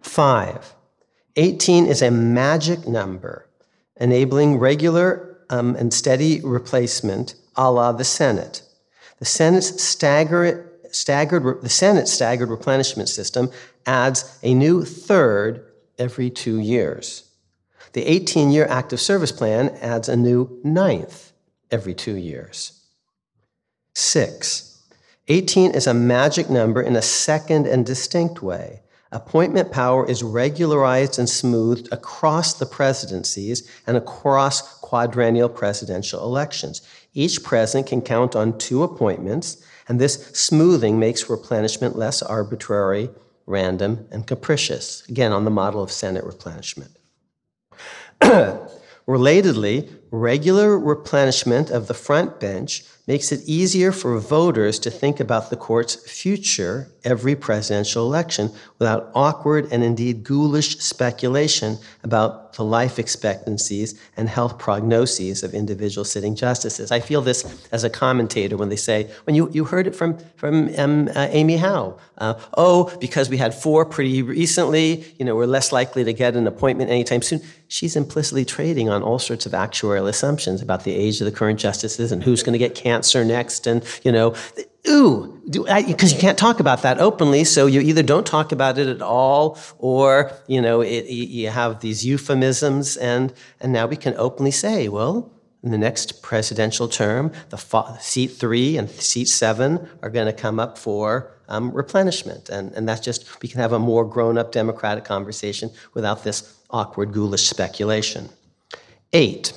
Five, 0.00 0.74
18 1.36 1.86
is 1.86 2.02
a 2.02 2.10
magic 2.10 2.86
number 2.86 3.48
enabling 4.00 4.58
regular 4.58 5.38
um, 5.50 5.74
and 5.76 5.92
steady 5.92 6.40
replacement 6.40 7.34
a 7.56 7.70
la 7.70 7.92
the 7.92 8.04
Senate. 8.04 8.62
The 9.18 9.24
Senate's 9.24 9.82
staggered, 9.82 10.70
the 10.82 11.68
Senate's 11.68 12.12
staggered 12.12 12.48
replenishment 12.48 13.08
system 13.08 13.50
adds 13.86 14.38
a 14.42 14.54
new 14.54 14.84
third 14.84 15.66
every 15.98 16.30
two 16.30 16.58
years. 16.60 17.24
The 17.92 18.04
18 18.04 18.50
year 18.50 18.66
active 18.66 19.00
service 19.00 19.32
plan 19.32 19.70
adds 19.80 20.08
a 20.08 20.16
new 20.16 20.60
ninth 20.62 21.32
every 21.70 21.94
two 21.94 22.14
years. 22.14 22.80
Six, 23.94 24.67
18 25.30 25.72
is 25.72 25.86
a 25.86 25.92
magic 25.92 26.48
number 26.48 26.80
in 26.80 26.96
a 26.96 27.02
second 27.02 27.66
and 27.66 27.84
distinct 27.84 28.42
way. 28.42 28.80
Appointment 29.12 29.70
power 29.70 30.08
is 30.08 30.22
regularized 30.22 31.18
and 31.18 31.28
smoothed 31.28 31.88
across 31.92 32.54
the 32.54 32.66
presidencies 32.66 33.70
and 33.86 33.96
across 33.96 34.78
quadrennial 34.80 35.48
presidential 35.48 36.22
elections. 36.22 36.80
Each 37.12 37.42
president 37.42 37.88
can 37.88 38.00
count 38.00 38.36
on 38.36 38.58
two 38.58 38.82
appointments, 38.82 39.62
and 39.86 40.00
this 40.00 40.14
smoothing 40.32 40.98
makes 40.98 41.28
replenishment 41.28 41.96
less 41.96 42.22
arbitrary, 42.22 43.10
random, 43.46 44.06
and 44.10 44.26
capricious, 44.26 45.06
again, 45.08 45.32
on 45.32 45.44
the 45.44 45.50
model 45.50 45.82
of 45.82 45.92
Senate 45.92 46.24
replenishment. 46.24 46.96
Relatedly, 48.20 49.90
regular 50.10 50.78
replenishment 50.78 51.70
of 51.70 51.86
the 51.86 51.94
front 51.94 52.40
bench 52.40 52.84
makes 53.08 53.32
it 53.32 53.40
easier 53.46 53.90
for 53.90 54.18
voters 54.18 54.78
to 54.78 54.90
think 54.90 55.18
about 55.18 55.48
the 55.48 55.56
court's 55.56 55.94
future 55.94 56.92
every 57.04 57.34
presidential 57.34 58.04
election 58.04 58.50
without 58.78 59.10
awkward 59.14 59.66
and 59.72 59.82
indeed 59.82 60.22
ghoulish 60.22 60.78
speculation 60.78 61.78
about 62.04 62.52
the 62.52 62.64
life 62.64 62.98
expectancies 62.98 63.98
and 64.16 64.28
health 64.28 64.58
prognoses 64.58 65.42
of 65.42 65.54
individual 65.54 66.04
sitting 66.04 66.34
justices. 66.34 66.92
I 66.92 67.00
feel 67.00 67.22
this 67.22 67.66
as 67.72 67.82
a 67.82 67.88
commentator 67.88 68.58
when 68.58 68.68
they 68.68 68.76
say, 68.76 69.10
when 69.24 69.34
you, 69.34 69.48
you 69.52 69.64
heard 69.64 69.86
it 69.86 69.96
from, 69.96 70.18
from 70.36 70.68
um, 70.76 71.08
uh, 71.08 71.28
Amy 71.30 71.56
Howe, 71.56 71.98
uh, 72.18 72.34
oh, 72.58 72.94
because 73.00 73.30
we 73.30 73.38
had 73.38 73.54
four 73.54 73.86
pretty 73.86 74.20
recently, 74.20 75.04
you 75.18 75.24
know, 75.24 75.34
we're 75.34 75.46
less 75.46 75.72
likely 75.72 76.04
to 76.04 76.12
get 76.12 76.36
an 76.36 76.46
appointment 76.46 76.90
anytime 76.90 77.22
soon. 77.22 77.40
She's 77.68 77.96
implicitly 77.96 78.44
trading 78.44 78.90
on 78.90 79.02
all 79.02 79.18
sorts 79.18 79.46
of 79.46 79.52
actuarial 79.52 79.97
assumptions 80.06 80.62
about 80.62 80.84
the 80.84 80.94
age 80.94 81.20
of 81.20 81.24
the 81.24 81.32
current 81.32 81.58
justices 81.58 82.12
and 82.12 82.22
who's 82.22 82.42
going 82.42 82.52
to 82.52 82.58
get 82.58 82.74
cancer 82.74 83.24
next, 83.24 83.66
and 83.66 83.84
you 84.02 84.12
know, 84.12 84.34
ooh, 84.88 85.40
because 85.46 86.12
you 86.12 86.18
can't 86.18 86.38
talk 86.38 86.60
about 86.60 86.82
that 86.82 86.98
openly, 86.98 87.44
so 87.44 87.66
you 87.66 87.80
either 87.80 88.02
don't 88.02 88.26
talk 88.26 88.52
about 88.52 88.78
it 88.78 88.88
at 88.88 89.02
all, 89.02 89.58
or 89.78 90.32
you 90.46 90.60
know, 90.60 90.80
it, 90.80 91.06
you 91.06 91.48
have 91.48 91.80
these 91.80 92.04
euphemisms, 92.04 92.96
and 92.96 93.32
and 93.60 93.72
now 93.72 93.86
we 93.86 93.96
can 93.96 94.14
openly 94.16 94.50
say, 94.50 94.88
well, 94.88 95.32
in 95.62 95.70
the 95.70 95.78
next 95.78 96.22
presidential 96.22 96.88
term, 96.88 97.32
the 97.50 97.58
seat 98.00 98.28
three 98.28 98.76
and 98.76 98.88
seat 98.90 99.26
seven 99.26 99.88
are 100.02 100.10
going 100.10 100.26
to 100.26 100.32
come 100.32 100.60
up 100.60 100.78
for 100.78 101.34
um, 101.48 101.70
replenishment, 101.72 102.48
and 102.48 102.72
and 102.72 102.88
that's 102.88 103.00
just 103.00 103.42
we 103.42 103.48
can 103.48 103.60
have 103.60 103.72
a 103.72 103.78
more 103.78 104.04
grown-up 104.04 104.52
democratic 104.52 105.04
conversation 105.04 105.70
without 105.94 106.24
this 106.24 106.56
awkward, 106.70 107.12
ghoulish 107.12 107.48
speculation. 107.48 108.28
Eight. 109.12 109.52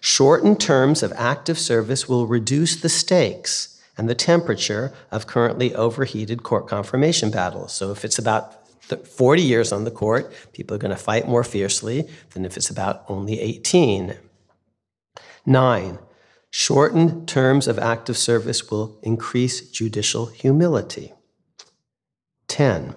Shortened 0.00 0.60
terms 0.60 1.02
of 1.02 1.12
active 1.16 1.58
service 1.58 2.08
will 2.08 2.26
reduce 2.26 2.76
the 2.76 2.88
stakes 2.88 3.80
and 3.96 4.08
the 4.08 4.14
temperature 4.14 4.92
of 5.10 5.26
currently 5.26 5.74
overheated 5.74 6.42
court 6.42 6.68
confirmation 6.68 7.30
battles. 7.30 7.72
So 7.72 7.90
if 7.92 8.04
it's 8.04 8.18
about 8.18 8.66
40 9.06 9.42
years 9.42 9.72
on 9.72 9.84
the 9.84 9.90
court, 9.90 10.32
people 10.52 10.76
are 10.76 10.78
going 10.78 10.90
to 10.94 10.96
fight 10.96 11.26
more 11.26 11.44
fiercely 11.44 12.08
than 12.30 12.44
if 12.44 12.56
it's 12.56 12.70
about 12.70 13.04
only 13.08 13.40
18. 13.40 14.16
Nine, 15.44 15.98
shortened 16.50 17.26
terms 17.28 17.66
of 17.66 17.78
active 17.78 18.16
service 18.16 18.70
will 18.70 18.98
increase 19.02 19.70
judicial 19.70 20.26
humility. 20.26 21.12
10, 22.48 22.94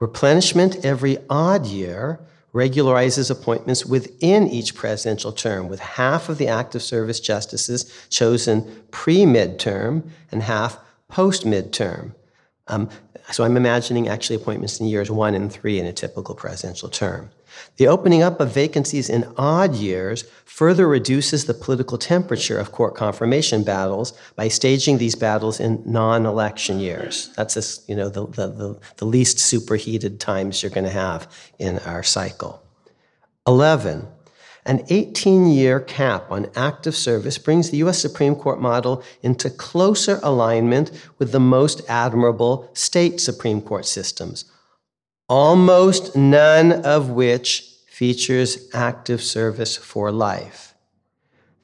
replenishment 0.00 0.84
every 0.84 1.18
odd 1.30 1.66
year 1.66 2.20
regularizes 2.54 3.30
appointments 3.30 3.84
within 3.84 4.46
each 4.46 4.74
presidential 4.74 5.32
term, 5.32 5.68
with 5.68 5.80
half 5.80 6.28
of 6.28 6.38
the 6.38 6.46
active 6.46 6.82
service 6.82 7.18
justices 7.18 7.92
chosen 8.08 8.84
pre 8.92 9.24
midterm 9.24 10.08
and 10.30 10.42
half 10.42 10.78
post 11.08 11.44
midterm. 11.44 12.14
Um, 12.68 12.88
so 13.30 13.42
I'm 13.42 13.56
imagining 13.56 14.08
actually 14.08 14.36
appointments 14.36 14.80
in 14.80 14.86
years 14.86 15.10
one 15.10 15.34
and 15.34 15.52
three 15.52 15.80
in 15.80 15.86
a 15.86 15.92
typical 15.92 16.34
presidential 16.34 16.88
term. 16.88 17.30
The 17.76 17.88
opening 17.88 18.22
up 18.22 18.40
of 18.40 18.52
vacancies 18.52 19.10
in 19.10 19.32
odd 19.36 19.74
years 19.74 20.24
further 20.44 20.86
reduces 20.86 21.44
the 21.44 21.54
political 21.54 21.98
temperature 21.98 22.58
of 22.58 22.72
court 22.72 22.94
confirmation 22.94 23.64
battles 23.64 24.12
by 24.36 24.48
staging 24.48 24.98
these 24.98 25.14
battles 25.14 25.58
in 25.58 25.82
non-election 25.84 26.78
years. 26.78 27.32
That's 27.36 27.54
just, 27.54 27.88
you 27.88 27.96
know, 27.96 28.08
the, 28.08 28.26
the, 28.26 28.46
the, 28.48 28.80
the 28.98 29.04
least 29.04 29.38
superheated 29.38 30.20
times 30.20 30.62
you're 30.62 30.70
going 30.70 30.84
to 30.84 30.90
have 30.90 31.30
in 31.58 31.78
our 31.80 32.02
cycle. 32.02 32.62
11. 33.46 34.06
An 34.66 34.82
18 34.88 35.46
year 35.48 35.78
cap 35.78 36.30
on 36.30 36.50
active 36.56 36.96
service 36.96 37.36
brings 37.36 37.70
the 37.70 37.76
U.S. 37.78 37.98
Supreme 37.98 38.34
Court 38.34 38.60
model 38.60 39.02
into 39.22 39.50
closer 39.50 40.20
alignment 40.22 40.90
with 41.18 41.32
the 41.32 41.40
most 41.40 41.82
admirable 41.86 42.70
state 42.72 43.20
Supreme 43.20 43.60
Court 43.60 43.84
systems, 43.84 44.46
almost 45.28 46.14
none 46.16 46.72
of 46.72 47.10
which 47.10 47.70
features 47.88 48.68
active 48.74 49.22
service 49.22 49.76
for 49.76 50.10
life. 50.10 50.74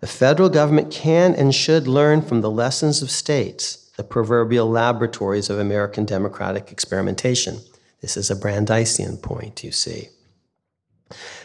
The 0.00 0.06
federal 0.06 0.48
government 0.48 0.90
can 0.90 1.34
and 1.34 1.54
should 1.54 1.86
learn 1.86 2.22
from 2.22 2.40
the 2.40 2.50
lessons 2.50 3.02
of 3.02 3.10
states, 3.10 3.90
the 3.96 4.04
proverbial 4.04 4.68
laboratories 4.70 5.50
of 5.50 5.58
American 5.58 6.06
democratic 6.06 6.72
experimentation. 6.72 7.58
This 8.00 8.16
is 8.16 8.30
a 8.30 8.36
Brandeisian 8.36 9.20
point, 9.20 9.62
you 9.62 9.72
see. 9.72 10.08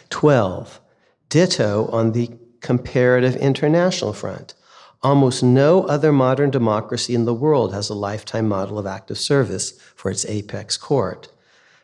12. 0.08 0.80
Ditto 1.28 1.88
on 1.88 2.12
the 2.12 2.30
comparative 2.60 3.36
international 3.36 4.14
front. 4.14 4.54
Almost 5.02 5.42
no 5.42 5.84
other 5.84 6.12
modern 6.12 6.50
democracy 6.50 7.14
in 7.14 7.26
the 7.26 7.34
world 7.34 7.74
has 7.74 7.90
a 7.90 7.94
lifetime 7.94 8.48
model 8.48 8.78
of 8.78 8.86
active 8.86 9.18
service 9.18 9.78
for 9.94 10.10
its 10.10 10.24
apex 10.24 10.78
court. 10.78 11.28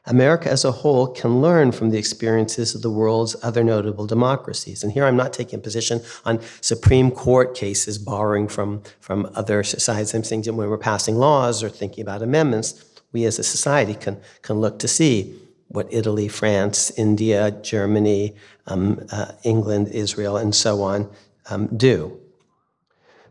America 0.06 0.50
as 0.50 0.64
a 0.64 0.72
whole 0.72 1.06
can 1.06 1.40
learn 1.40 1.70
from 1.70 1.90
the 1.90 1.98
experiences 1.98 2.74
of 2.74 2.82
the 2.82 2.90
world's 2.90 3.36
other 3.42 3.62
notable 3.62 4.06
democracies. 4.06 4.82
And 4.82 4.92
here 4.92 5.04
I'm 5.04 5.16
not 5.16 5.32
taking 5.32 5.60
a 5.60 5.62
position 5.62 6.00
on 6.24 6.40
Supreme 6.60 7.10
Court 7.10 7.54
cases 7.54 7.98
borrowing 7.98 8.48
from, 8.48 8.82
from 9.00 9.30
other 9.34 9.62
societies. 9.62 10.12
I'm 10.12 10.24
saying 10.24 10.44
when 10.44 10.68
we're 10.68 10.76
passing 10.78 11.16
laws 11.16 11.62
or 11.62 11.68
thinking 11.68 12.02
about 12.02 12.20
amendments, 12.20 12.84
we 13.12 13.24
as 13.26 13.38
a 13.38 13.44
society 13.44 13.94
can, 13.94 14.20
can 14.42 14.56
look 14.56 14.80
to 14.80 14.88
see 14.88 15.38
what 15.68 15.86
Italy, 15.90 16.28
France, 16.28 16.90
India, 16.98 17.50
Germany, 17.62 18.34
um, 18.66 19.06
uh, 19.10 19.32
England, 19.44 19.88
Israel, 19.88 20.36
and 20.36 20.54
so 20.54 20.82
on 20.82 21.08
um, 21.48 21.68
do. 21.76 22.18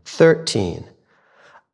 13. 0.05 0.87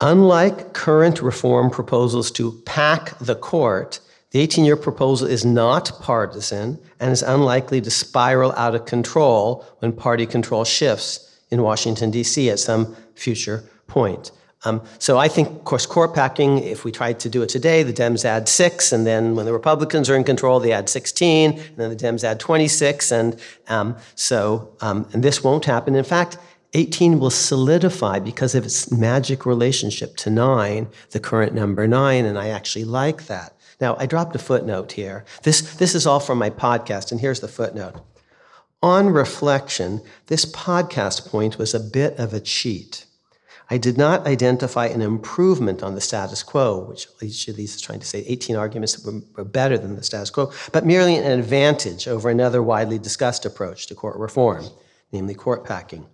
Unlike 0.02 0.74
current 0.74 1.22
reform 1.22 1.70
proposals 1.70 2.32
to 2.32 2.62
pack 2.66 3.18
the 3.20 3.36
court, 3.36 4.00
the 4.32 4.40
18 4.40 4.66
year 4.66 4.76
proposal 4.76 5.28
is 5.28 5.46
not 5.46 5.92
partisan 6.02 6.80
and 7.00 7.12
is 7.12 7.24
unlikely 7.24 7.82
to 7.82 7.90
spiral 7.90 8.52
out 8.54 8.76
of 8.76 8.86
control 8.86 9.66
when 9.80 9.94
party 9.94 10.26
control 10.26 10.66
shifts 10.66 11.40
in 11.50 11.62
Washington, 11.62 12.12
D.C. 12.12 12.50
at 12.50 12.60
some 12.60 12.96
future 13.16 13.64
point. 13.88 14.32
Um, 14.66 14.82
so 15.00 15.18
I 15.18 15.28
think, 15.28 15.50
of 15.50 15.64
course, 15.64 15.86
court 15.86 16.14
packing, 16.14 16.58
if 16.58 16.84
we 16.84 16.92
tried 16.92 17.20
to 17.22 17.30
do 17.30 17.42
it 17.42 17.48
today, 17.48 17.84
the 17.84 17.94
Dems 17.94 18.26
add 18.26 18.50
six, 18.50 18.92
and 18.92 19.06
then 19.06 19.36
when 19.36 19.46
the 19.46 19.54
Republicans 19.54 20.10
are 20.10 20.16
in 20.16 20.24
control, 20.24 20.60
they 20.60 20.72
add 20.72 20.90
16, 20.90 21.52
and 21.52 21.78
then 21.78 21.90
the 21.90 21.96
Dems 21.96 22.24
add 22.24 22.40
26, 22.40 23.12
and 23.12 23.40
um, 23.68 23.96
so, 24.16 24.76
um, 24.82 25.08
and 25.14 25.24
this 25.24 25.44
won't 25.44 25.66
happen. 25.66 25.96
In 25.96 26.04
fact, 26.04 26.38
18 26.74 27.20
will 27.20 27.30
solidify 27.30 28.20
because 28.20 28.56
of 28.56 28.66
its 28.66 28.92
magic 28.92 29.46
relationship 29.46 30.18
to 30.18 30.30
9, 30.30 30.88
the 31.12 31.20
current 31.20 31.54
number 31.54 31.88
9, 31.88 32.26
and 32.26 32.38
I 32.38 32.50
actually 32.50 32.84
like 32.84 33.28
that. 33.28 33.54
Now, 33.80 33.96
I 34.00 34.06
dropped 34.08 34.36
a 34.36 34.40
footnote 34.40 34.94
here. 34.94 35.24
This, 35.44 35.76
this 35.76 35.94
is 35.94 36.08
all 36.08 36.20
from 36.20 36.40
my 36.40 36.50
podcast, 36.50 37.12
and 37.12 37.22
here's 37.22 37.42
the 37.42 37.48
footnote. 37.48 37.96
On 38.82 39.10
reflection, 39.10 40.02
this 40.28 40.46
podcast 40.46 41.30
point 41.30 41.58
was 41.58 41.74
a 41.74 41.80
bit 41.80 42.18
of 42.18 42.34
a 42.34 42.40
cheat. 42.40 43.06
I 43.70 43.78
did 43.78 43.98
not 43.98 44.26
identify 44.26 44.86
an 44.88 45.02
improvement 45.02 45.84
on 45.84 45.94
the 45.94 46.02
status 46.02 46.42
quo, 46.42 46.86
which 46.86 47.08
each 47.22 47.48
of 47.48 47.56
these 47.56 47.76
is 47.76 47.82
trying 47.82 48.00
to 48.00 48.06
say 48.06 48.24
18 48.26 48.56
arguments 48.56 48.96
that 48.96 49.12
were, 49.12 49.22
were 49.36 49.44
better 49.44 49.78
than 49.78 49.96
the 49.96 50.04
status 50.04 50.30
quo, 50.30 50.52
but 50.72 50.86
merely 50.86 51.16
an 51.18 51.40
advantage 51.40 52.08
over 52.08 52.30
another 52.30 52.64
widely 52.64 52.98
discussed 52.98 53.46
approach 53.46 53.88
to 53.88 53.96
court 53.96 54.18
reform, 54.18 54.66
namely 55.12 55.34
court 55.34 55.66
packing. 55.66 56.06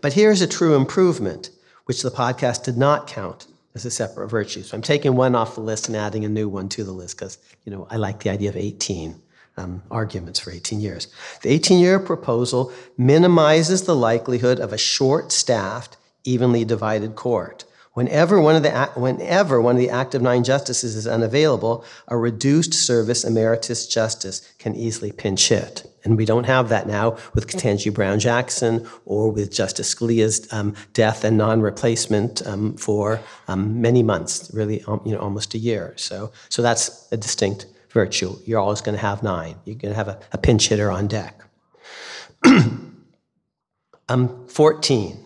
But 0.00 0.14
here's 0.14 0.40
a 0.40 0.46
true 0.46 0.74
improvement, 0.74 1.50
which 1.84 2.02
the 2.02 2.10
podcast 2.10 2.64
did 2.64 2.78
not 2.78 3.06
count 3.06 3.46
as 3.74 3.84
a 3.84 3.90
separate 3.90 4.28
virtue. 4.28 4.62
So 4.62 4.76
I'm 4.76 4.82
taking 4.82 5.16
one 5.16 5.34
off 5.34 5.54
the 5.54 5.60
list 5.60 5.88
and 5.88 5.96
adding 5.96 6.24
a 6.24 6.28
new 6.28 6.48
one 6.48 6.68
to 6.70 6.84
the 6.84 6.92
list 6.92 7.16
because, 7.16 7.38
you 7.64 7.72
know, 7.72 7.86
I 7.90 7.96
like 7.96 8.20
the 8.20 8.30
idea 8.30 8.50
of 8.50 8.56
18. 8.56 9.20
Um, 9.54 9.82
arguments 9.90 10.40
for 10.40 10.50
18 10.50 10.80
years. 10.80 11.08
The 11.42 11.50
18 11.50 11.78
year 11.78 11.98
proposal 11.98 12.72
minimizes 12.96 13.82
the 13.82 13.94
likelihood 13.94 14.58
of 14.58 14.72
a 14.72 14.78
short 14.78 15.30
staffed 15.30 15.98
evenly 16.24 16.64
divided 16.64 17.16
court. 17.16 17.66
Whenever 17.92 18.40
one 18.40 18.56
of 18.56 18.62
the, 18.62 18.90
whenever 18.96 19.60
one 19.60 19.76
of 19.76 19.80
the 19.80 19.90
active 19.90 20.22
nine 20.22 20.44
justices 20.44 20.96
is 20.96 21.06
unavailable, 21.06 21.84
a 22.08 22.16
reduced 22.16 22.72
service 22.72 23.24
emeritus 23.24 23.86
justice 23.86 24.40
can 24.58 24.74
easily 24.74 25.12
pinch 25.12 25.48
hit. 25.48 25.86
And 26.04 26.16
we 26.16 26.24
don't 26.24 26.44
have 26.44 26.68
that 26.70 26.86
now 26.86 27.16
with 27.34 27.46
Ketanji 27.46 27.92
Brown 27.92 28.18
Jackson 28.18 28.88
or 29.04 29.30
with 29.30 29.52
Justice 29.52 29.94
Scalia's 29.94 30.52
um, 30.52 30.74
death 30.92 31.24
and 31.24 31.38
non 31.38 31.60
replacement 31.60 32.44
um, 32.46 32.76
for 32.76 33.20
um, 33.48 33.80
many 33.80 34.02
months, 34.02 34.50
really 34.52 34.80
you 35.04 35.12
know, 35.12 35.18
almost 35.18 35.54
a 35.54 35.58
year. 35.58 35.94
So, 35.96 36.32
so 36.48 36.62
that's 36.62 37.08
a 37.12 37.16
distinct 37.16 37.66
virtue. 37.90 38.36
You're 38.44 38.58
always 38.58 38.80
going 38.80 38.96
to 38.96 39.02
have 39.02 39.22
nine. 39.22 39.56
You're 39.64 39.76
going 39.76 39.92
to 39.92 39.96
have 39.96 40.08
a, 40.08 40.18
a 40.32 40.38
pinch 40.38 40.68
hitter 40.68 40.90
on 40.90 41.06
deck. 41.06 41.40
um, 44.08 44.46
14. 44.48 45.18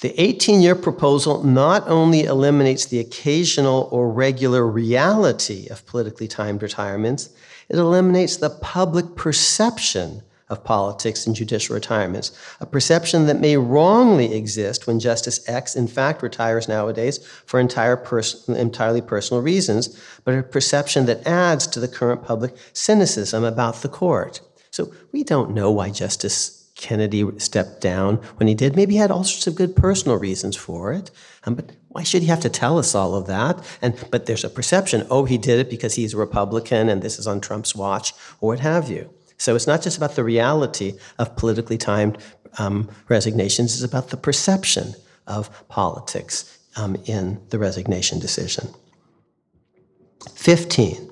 The 0.00 0.20
18 0.20 0.60
year 0.60 0.74
proposal 0.74 1.42
not 1.42 1.88
only 1.88 2.24
eliminates 2.24 2.84
the 2.84 3.00
occasional 3.00 3.88
or 3.90 4.10
regular 4.10 4.66
reality 4.66 5.68
of 5.68 5.86
politically 5.86 6.28
timed 6.28 6.62
retirements, 6.62 7.30
it 7.68 7.76
eliminates 7.76 8.36
the 8.36 8.50
public 8.50 9.16
perception 9.16 10.22
of 10.48 10.62
politics 10.62 11.26
and 11.26 11.34
judicial 11.34 11.74
retirements, 11.74 12.30
a 12.60 12.66
perception 12.66 13.26
that 13.26 13.40
may 13.40 13.56
wrongly 13.56 14.32
exist 14.34 14.86
when 14.86 15.00
Justice 15.00 15.46
X 15.48 15.74
in 15.74 15.88
fact 15.88 16.22
retires 16.22 16.68
nowadays 16.68 17.18
for 17.46 17.58
entire 17.58 17.96
pers- 17.96 18.48
entirely 18.48 19.00
personal 19.00 19.42
reasons, 19.42 20.00
but 20.24 20.38
a 20.38 20.42
perception 20.42 21.06
that 21.06 21.26
adds 21.26 21.66
to 21.66 21.80
the 21.80 21.88
current 21.88 22.22
public 22.22 22.54
cynicism 22.72 23.42
about 23.42 23.76
the 23.76 23.88
court. 23.88 24.40
So 24.70 24.92
we 25.10 25.24
don't 25.24 25.52
know 25.52 25.70
why 25.72 25.90
Justice 25.90 26.70
Kennedy 26.76 27.26
stepped 27.38 27.80
down 27.80 28.16
when 28.36 28.46
he 28.46 28.54
did. 28.54 28.76
Maybe 28.76 28.92
he 28.92 28.98
had 28.98 29.10
all 29.10 29.24
sorts 29.24 29.46
of 29.46 29.54
good 29.54 29.74
personal 29.74 30.18
reasons 30.18 30.54
for 30.54 30.92
it. 30.92 31.10
Um, 31.44 31.54
but 31.54 31.72
why 31.96 32.02
should 32.02 32.20
he 32.20 32.28
have 32.28 32.40
to 32.40 32.50
tell 32.50 32.78
us 32.78 32.94
all 32.94 33.14
of 33.14 33.26
that? 33.26 33.64
And 33.80 33.94
but 34.10 34.26
there's 34.26 34.44
a 34.44 34.50
perception, 34.50 35.06
oh, 35.10 35.24
he 35.24 35.38
did 35.38 35.58
it 35.58 35.70
because 35.70 35.94
he's 35.94 36.12
a 36.12 36.18
Republican 36.18 36.90
and 36.90 37.00
this 37.00 37.18
is 37.18 37.26
on 37.26 37.40
Trump's 37.40 37.74
watch, 37.74 38.12
or 38.40 38.50
what 38.50 38.60
have 38.60 38.90
you. 38.90 39.08
So 39.38 39.56
it's 39.56 39.66
not 39.66 39.80
just 39.80 39.96
about 39.96 40.14
the 40.14 40.22
reality 40.22 40.98
of 41.18 41.36
politically 41.36 41.78
timed 41.78 42.18
um, 42.58 42.90
resignations; 43.08 43.74
it's 43.74 43.90
about 43.90 44.10
the 44.10 44.18
perception 44.18 44.94
of 45.26 45.68
politics 45.68 46.58
um, 46.76 46.96
in 47.06 47.40
the 47.48 47.58
resignation 47.58 48.18
decision. 48.18 48.68
Fifteen. 50.34 51.10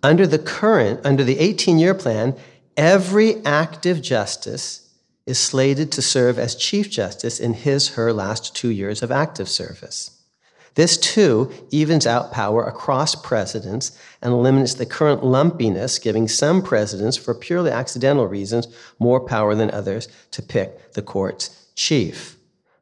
Under 0.00 0.28
the 0.28 0.38
current, 0.38 1.00
under 1.04 1.24
the 1.24 1.40
18 1.40 1.80
year 1.80 1.92
plan, 1.92 2.36
Every 2.78 3.44
active 3.44 4.00
justice 4.00 4.87
is 5.28 5.38
slated 5.38 5.92
to 5.92 6.00
serve 6.00 6.38
as 6.38 6.54
Chief 6.54 6.90
Justice 6.90 7.38
in 7.38 7.52
his 7.52 7.90
her 7.90 8.14
last 8.14 8.56
two 8.56 8.70
years 8.70 9.02
of 9.02 9.12
active 9.12 9.48
service. 9.48 10.18
This 10.74 10.96
too 10.96 11.52
evens 11.70 12.06
out 12.06 12.32
power 12.32 12.64
across 12.64 13.14
presidents 13.14 13.98
and 14.22 14.32
eliminates 14.32 14.74
the 14.74 14.86
current 14.86 15.22
lumpiness, 15.22 15.98
giving 15.98 16.28
some 16.28 16.62
presidents, 16.62 17.18
for 17.18 17.34
purely 17.34 17.70
accidental 17.70 18.26
reasons, 18.26 18.68
more 18.98 19.20
power 19.20 19.54
than 19.54 19.70
others 19.70 20.08
to 20.30 20.40
pick 20.40 20.92
the 20.92 21.02
court's 21.02 21.66
chief. 21.74 22.36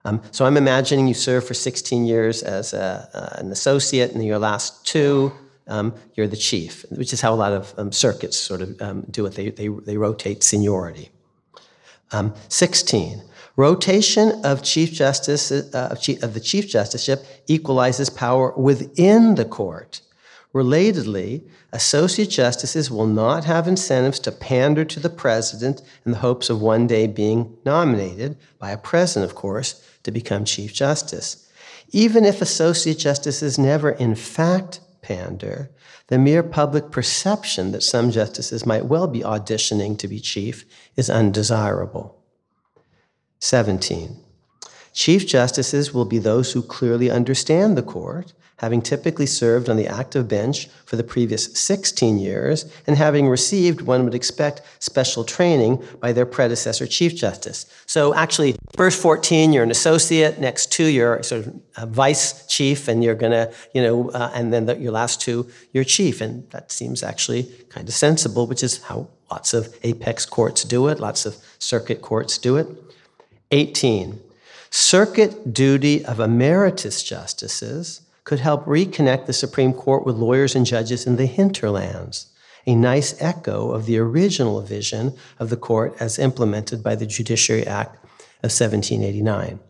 Um, 0.04 0.22
so 0.30 0.44
I'm 0.44 0.56
imagining 0.56 1.08
you 1.08 1.14
serve 1.14 1.44
for 1.44 1.54
16 1.54 2.06
years 2.06 2.44
as 2.44 2.72
a, 2.72 3.08
uh, 3.12 3.40
an 3.40 3.50
associate, 3.50 4.12
and 4.12 4.24
your 4.24 4.38
last 4.38 4.86
two, 4.86 5.32
um, 5.66 5.94
you're 6.14 6.28
the 6.28 6.36
chief, 6.36 6.84
which 6.90 7.12
is 7.12 7.20
how 7.20 7.34
a 7.34 7.40
lot 7.44 7.52
of 7.52 7.74
um, 7.76 7.90
circuits 7.90 8.36
sort 8.38 8.60
of 8.60 8.80
um, 8.80 9.04
do 9.10 9.26
it. 9.26 9.34
They, 9.34 9.50
they, 9.50 9.66
they 9.66 9.96
rotate 9.96 10.44
seniority. 10.44 11.10
Um, 12.12 12.34
16. 12.48 13.22
Rotation 13.56 14.44
of 14.44 14.62
chief 14.62 14.92
justice 14.92 15.50
uh, 15.50 15.88
of, 15.90 16.00
chief, 16.00 16.22
of 16.22 16.34
the 16.34 16.40
chief 16.40 16.66
justiceship 16.66 17.24
equalizes 17.46 18.10
power 18.10 18.52
within 18.56 19.34
the 19.34 19.46
court. 19.46 20.02
Relatedly, 20.54 21.42
associate 21.72 22.30
justices 22.30 22.90
will 22.90 23.06
not 23.06 23.44
have 23.44 23.66
incentives 23.66 24.18
to 24.20 24.32
pander 24.32 24.84
to 24.84 25.00
the 25.00 25.10
president 25.10 25.82
in 26.04 26.12
the 26.12 26.18
hopes 26.18 26.48
of 26.48 26.60
one 26.60 26.86
day 26.86 27.06
being 27.06 27.56
nominated 27.64 28.36
by 28.58 28.70
a 28.70 28.78
president, 28.78 29.30
of 29.30 29.36
course, 29.36 29.82
to 30.02 30.10
become 30.10 30.44
chief 30.44 30.72
justice. 30.72 31.50
Even 31.92 32.24
if 32.24 32.42
associate 32.42 32.98
justices 32.98 33.58
never 33.58 33.90
in 33.90 34.14
fact 34.14 34.80
pander, 35.06 35.70
the 36.08 36.18
mere 36.18 36.42
public 36.42 36.90
perception 36.90 37.70
that 37.70 37.82
some 37.82 38.10
justices 38.10 38.66
might 38.66 38.86
well 38.86 39.06
be 39.06 39.20
auditioning 39.20 39.96
to 39.98 40.08
be 40.08 40.18
chief 40.18 40.64
is 40.96 41.08
undesirable. 41.08 42.20
17. 43.38 44.18
Chief 44.92 45.26
justices 45.26 45.94
will 45.94 46.06
be 46.06 46.18
those 46.18 46.52
who 46.52 46.62
clearly 46.62 47.08
understand 47.08 47.76
the 47.76 47.82
court 47.82 48.32
having 48.58 48.80
typically 48.80 49.26
served 49.26 49.68
on 49.68 49.76
the 49.76 49.86
active 49.86 50.28
bench 50.28 50.68
for 50.86 50.96
the 50.96 51.04
previous 51.04 51.58
16 51.58 52.18
years 52.18 52.64
and 52.86 52.96
having 52.96 53.28
received, 53.28 53.82
one 53.82 54.04
would 54.04 54.14
expect, 54.14 54.62
special 54.78 55.24
training 55.24 55.82
by 56.00 56.12
their 56.12 56.24
predecessor 56.24 56.86
Chief 56.86 57.14
Justice. 57.14 57.66
So 57.84 58.14
actually, 58.14 58.56
first 58.74 59.00
14, 59.00 59.52
you're 59.52 59.62
an 59.62 59.70
associate, 59.70 60.38
next 60.38 60.72
two, 60.72 60.86
you're 60.86 61.22
sort 61.22 61.46
of 61.46 61.88
vice 61.90 62.46
chief, 62.46 62.88
and 62.88 63.04
you're 63.04 63.14
gonna, 63.14 63.52
you 63.74 63.82
know, 63.82 64.10
uh, 64.10 64.30
and 64.34 64.52
then 64.52 64.66
the, 64.66 64.76
your 64.76 64.92
last 64.92 65.20
two, 65.20 65.50
you're 65.72 65.84
chief. 65.84 66.22
And 66.22 66.48
that 66.50 66.72
seems 66.72 67.02
actually 67.02 67.44
kind 67.68 67.86
of 67.86 67.94
sensible, 67.94 68.46
which 68.46 68.62
is 68.62 68.82
how 68.84 69.08
lots 69.30 69.52
of 69.52 69.74
apex 69.82 70.24
courts 70.24 70.64
do 70.64 70.88
it, 70.88 70.98
lots 70.98 71.26
of 71.26 71.36
circuit 71.58 72.00
courts 72.00 72.38
do 72.38 72.56
it. 72.56 72.66
18. 73.50 74.20
Circuit 74.70 75.52
duty 75.52 76.04
of 76.04 76.20
emeritus 76.20 77.02
justices 77.02 78.00
could 78.26 78.40
help 78.40 78.64
reconnect 78.64 79.26
the 79.26 79.32
Supreme 79.32 79.72
Court 79.72 80.04
with 80.04 80.16
lawyers 80.16 80.56
and 80.56 80.66
judges 80.66 81.06
in 81.06 81.14
the 81.14 81.26
hinterlands, 81.26 82.26
a 82.66 82.74
nice 82.74 83.14
echo 83.22 83.70
of 83.70 83.86
the 83.86 83.96
original 83.98 84.60
vision 84.62 85.14
of 85.38 85.48
the 85.48 85.56
court 85.56 85.96
as 86.00 86.18
implemented 86.18 86.82
by 86.82 86.96
the 86.96 87.06
Judiciary 87.06 87.64
Act 87.64 87.94
of 88.42 88.50
1789. 88.50 89.60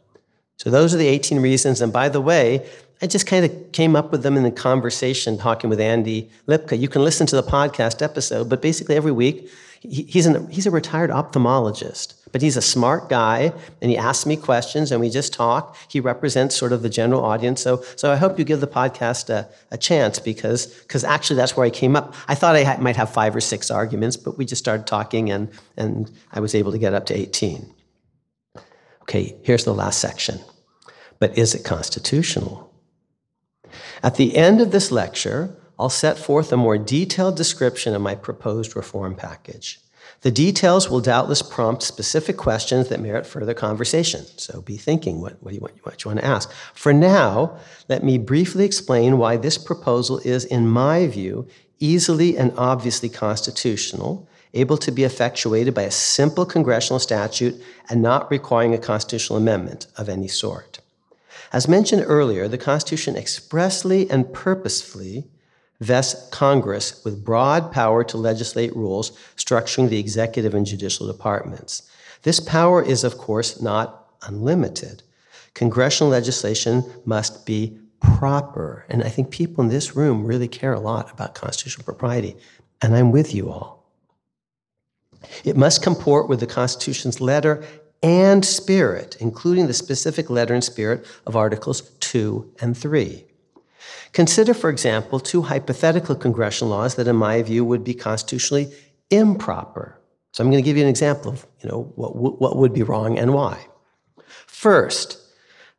So 0.57 0.71
those 0.71 0.95
are 0.95 0.97
the 0.97 1.07
18 1.07 1.39
reasons. 1.41 1.83
And 1.83 1.93
by 1.93 2.09
the 2.09 2.23
way, 2.23 2.67
I 3.03 3.07
just 3.07 3.27
kind 3.27 3.45
of 3.45 3.73
came 3.73 3.95
up 3.95 4.11
with 4.11 4.23
them 4.23 4.39
in 4.39 4.43
the 4.43 4.51
conversation 4.51 5.37
talking 5.37 5.69
with 5.69 5.79
Andy 5.79 6.31
Lipka. 6.49 6.81
You 6.81 6.89
can 6.89 7.05
listen 7.05 7.27
to 7.27 7.37
the 7.37 7.43
podcast 7.43 8.01
episode, 8.01 8.49
but 8.49 8.63
basically 8.63 8.97
every 8.97 9.13
week, 9.13 9.51
he's, 9.83 10.25
an, 10.25 10.51
he's 10.51 10.67
a 10.67 10.71
retired 10.71 11.11
ophthalmologist. 11.11 12.15
But 12.37 12.43
he's 12.43 12.59
a 12.59 12.61
smart 12.61 13.09
guy, 13.09 13.51
and 13.81 13.91
he 13.91 13.97
asks 13.97 14.27
me 14.27 14.37
questions, 14.37 14.93
and 14.93 15.01
we 15.01 15.09
just 15.09 15.33
talk. 15.33 15.75
He 15.89 16.01
represents 16.01 16.55
sort 16.55 16.71
of 16.71 16.83
the 16.83 16.91
general 16.91 17.25
audience. 17.25 17.63
So, 17.63 17.83
so 17.97 18.13
I 18.13 18.17
hope 18.17 18.39
you 18.39 18.45
give 18.45 18.61
the 18.61 18.67
podcast 18.67 19.31
a, 19.31 19.49
a 19.71 19.79
chance 19.79 20.19
because 20.19 20.67
because 20.67 21.03
actually 21.03 21.37
that's 21.37 21.57
where 21.57 21.65
I 21.65 21.71
came 21.71 21.97
up. 21.97 22.15
I 22.29 22.35
thought 22.35 22.55
I 22.55 22.65
ha- 22.65 22.77
might 22.79 22.97
have 22.97 23.09
five 23.09 23.35
or 23.35 23.41
six 23.41 23.71
arguments, 23.71 24.19
but 24.19 24.37
we 24.37 24.45
just 24.45 24.63
started 24.63 24.87
talking, 24.87 25.31
and 25.31 25.49
and 25.79 26.11
I 26.31 26.41
was 26.41 26.55
able 26.55 26.73
to 26.73 26.79
get 26.79 26.93
up 26.93 27.07
to 27.07 27.15
18. 27.17 27.73
Okay, 29.05 29.35
here's 29.43 29.65
the 29.65 29.73
last 29.73 29.99
section. 29.99 30.39
But 31.19 31.39
is 31.39 31.55
it 31.55 31.65
constitutional? 31.65 32.71
At 34.03 34.17
the 34.17 34.37
end 34.37 34.61
of 34.61 34.73
this 34.73 34.93
lecture, 34.93 35.57
I'll 35.79 35.89
set 35.89 36.19
forth 36.19 36.53
a 36.53 36.59
more 36.59 36.77
detailed 36.77 37.39
description 37.39 37.95
of 37.95 38.03
my 38.03 38.15
proposed 38.15 38.77
reform 38.77 39.15
package. 39.15 39.81
The 40.27 40.33
details 40.33 40.91
will 40.91 41.01
doubtless 41.01 41.41
prompt 41.41 41.85
specific 41.85 42.37
questions 42.37 42.89
that 42.89 42.99
merit 42.99 43.29
further 43.29 43.55
conversation. 43.55 44.25
So 44.37 44.61
be 44.61 44.77
thinking 44.77 45.21
what, 45.21 45.41
what, 45.41 45.55
you, 45.55 45.61
want, 45.61 45.75
what 45.85 46.03
you 46.03 46.09
want 46.09 46.19
to 46.19 46.27
ask. 46.27 46.51
For 46.75 46.93
now, 46.93 47.57
let 47.89 48.03
me 48.03 48.19
briefly 48.19 48.65
explain 48.65 49.19
why 49.19 49.37
this 49.37 49.57
proposal 49.57 50.19
is, 50.25 50.45
in 50.45 50.67
my 50.67 51.07
view, 51.07 51.47
easily 51.79 52.37
and 52.37 52.53
obviously 52.57 53.09
constitutional, 53.09 54.29
able 54.53 54.77
to 54.79 54.91
be 54.91 55.05
effectuated 55.05 55.75
by 55.75 55.83
a 55.83 55.93
simple 55.93 56.45
congressional 56.45 56.99
statute 56.99 57.63
and 57.89 58.03
not 58.03 58.29
requiring 58.29 58.75
a 58.75 58.79
constitutional 58.79 59.39
amendment 59.39 59.87
of 59.97 60.09
any 60.09 60.27
sort. 60.27 60.81
As 61.53 61.69
mentioned 61.69 62.03
earlier, 62.05 62.49
the 62.49 62.59
Constitution 62.59 63.15
expressly 63.15 64.11
and 64.11 64.33
purposefully 64.33 65.29
vests 65.81 66.29
Congress 66.31 67.05
with 67.05 67.25
broad 67.25 67.71
power 67.73 68.03
to 68.05 68.17
legislate 68.17 68.75
rules 68.75 69.11
structuring 69.37 69.89
the 69.89 69.99
executive 69.99 70.55
and 70.55 70.67
judicial 70.67 71.07
departments. 71.07 71.83
This 72.23 72.41
power 72.41 72.83
is, 72.83 73.05
of 73.05 73.19
course, 73.19 73.61
not 73.61 74.15
unlimited. 74.23 75.03
Congressional 75.55 76.11
legislation 76.11 76.85
must 77.05 77.47
be 77.47 77.79
proper. 78.01 78.85
And 78.89 79.03
I 79.03 79.09
think 79.09 79.31
people 79.31 79.65
in 79.65 79.71
this 79.71 79.97
room 79.97 80.25
really 80.25 80.49
care 80.49 80.73
a 80.73 80.81
lot 80.81 81.13
about 81.13 81.35
constitutional 81.35 81.85
propriety. 81.85 82.37
And 82.83 82.95
I'm 82.95 83.13
with 83.13 83.35
you 83.35 83.51
all. 83.51 83.85
It 85.45 85.57
must 85.57 85.83
comport 85.83 86.29
with 86.29 86.41
the 86.41 86.47
Constitution's 86.47 87.21
letter 87.21 87.65
and 88.03 88.45
spirit, 88.45 89.17
including 89.21 89.67
the 89.67 89.75
specific 89.75 90.31
letter 90.31 90.55
and 90.55 90.63
spirit 90.63 91.07
of 91.27 91.37
Articles 91.37 91.83
2 92.01 92.55
and 92.61 92.77
3. 92.77 93.26
Consider, 94.17 94.55
for 94.55 94.71
example, 94.71 95.21
two 95.21 95.43
hypothetical 95.43 96.15
congressional 96.15 96.71
laws 96.71 96.95
that, 96.95 97.07
in 97.07 97.17
my 97.17 97.43
view, 97.43 97.67
would 97.67 97.85
be 97.85 97.93
constitutionally 97.93 98.73
improper. 99.11 100.01
So 100.33 100.43
I'm 100.43 100.51
going 100.51 100.63
to 100.63 100.67
give 100.67 100.79
you 100.79 100.85
an 100.85 100.89
example 100.89 101.33
of 101.33 101.47
you 101.61 101.69
know, 101.69 101.93
what, 101.97 102.41
what 102.41 102.57
would 102.57 102.73
be 102.73 102.83
wrong 102.83 103.19
and 103.19 103.35
why. 103.35 103.67
First, 104.47 105.21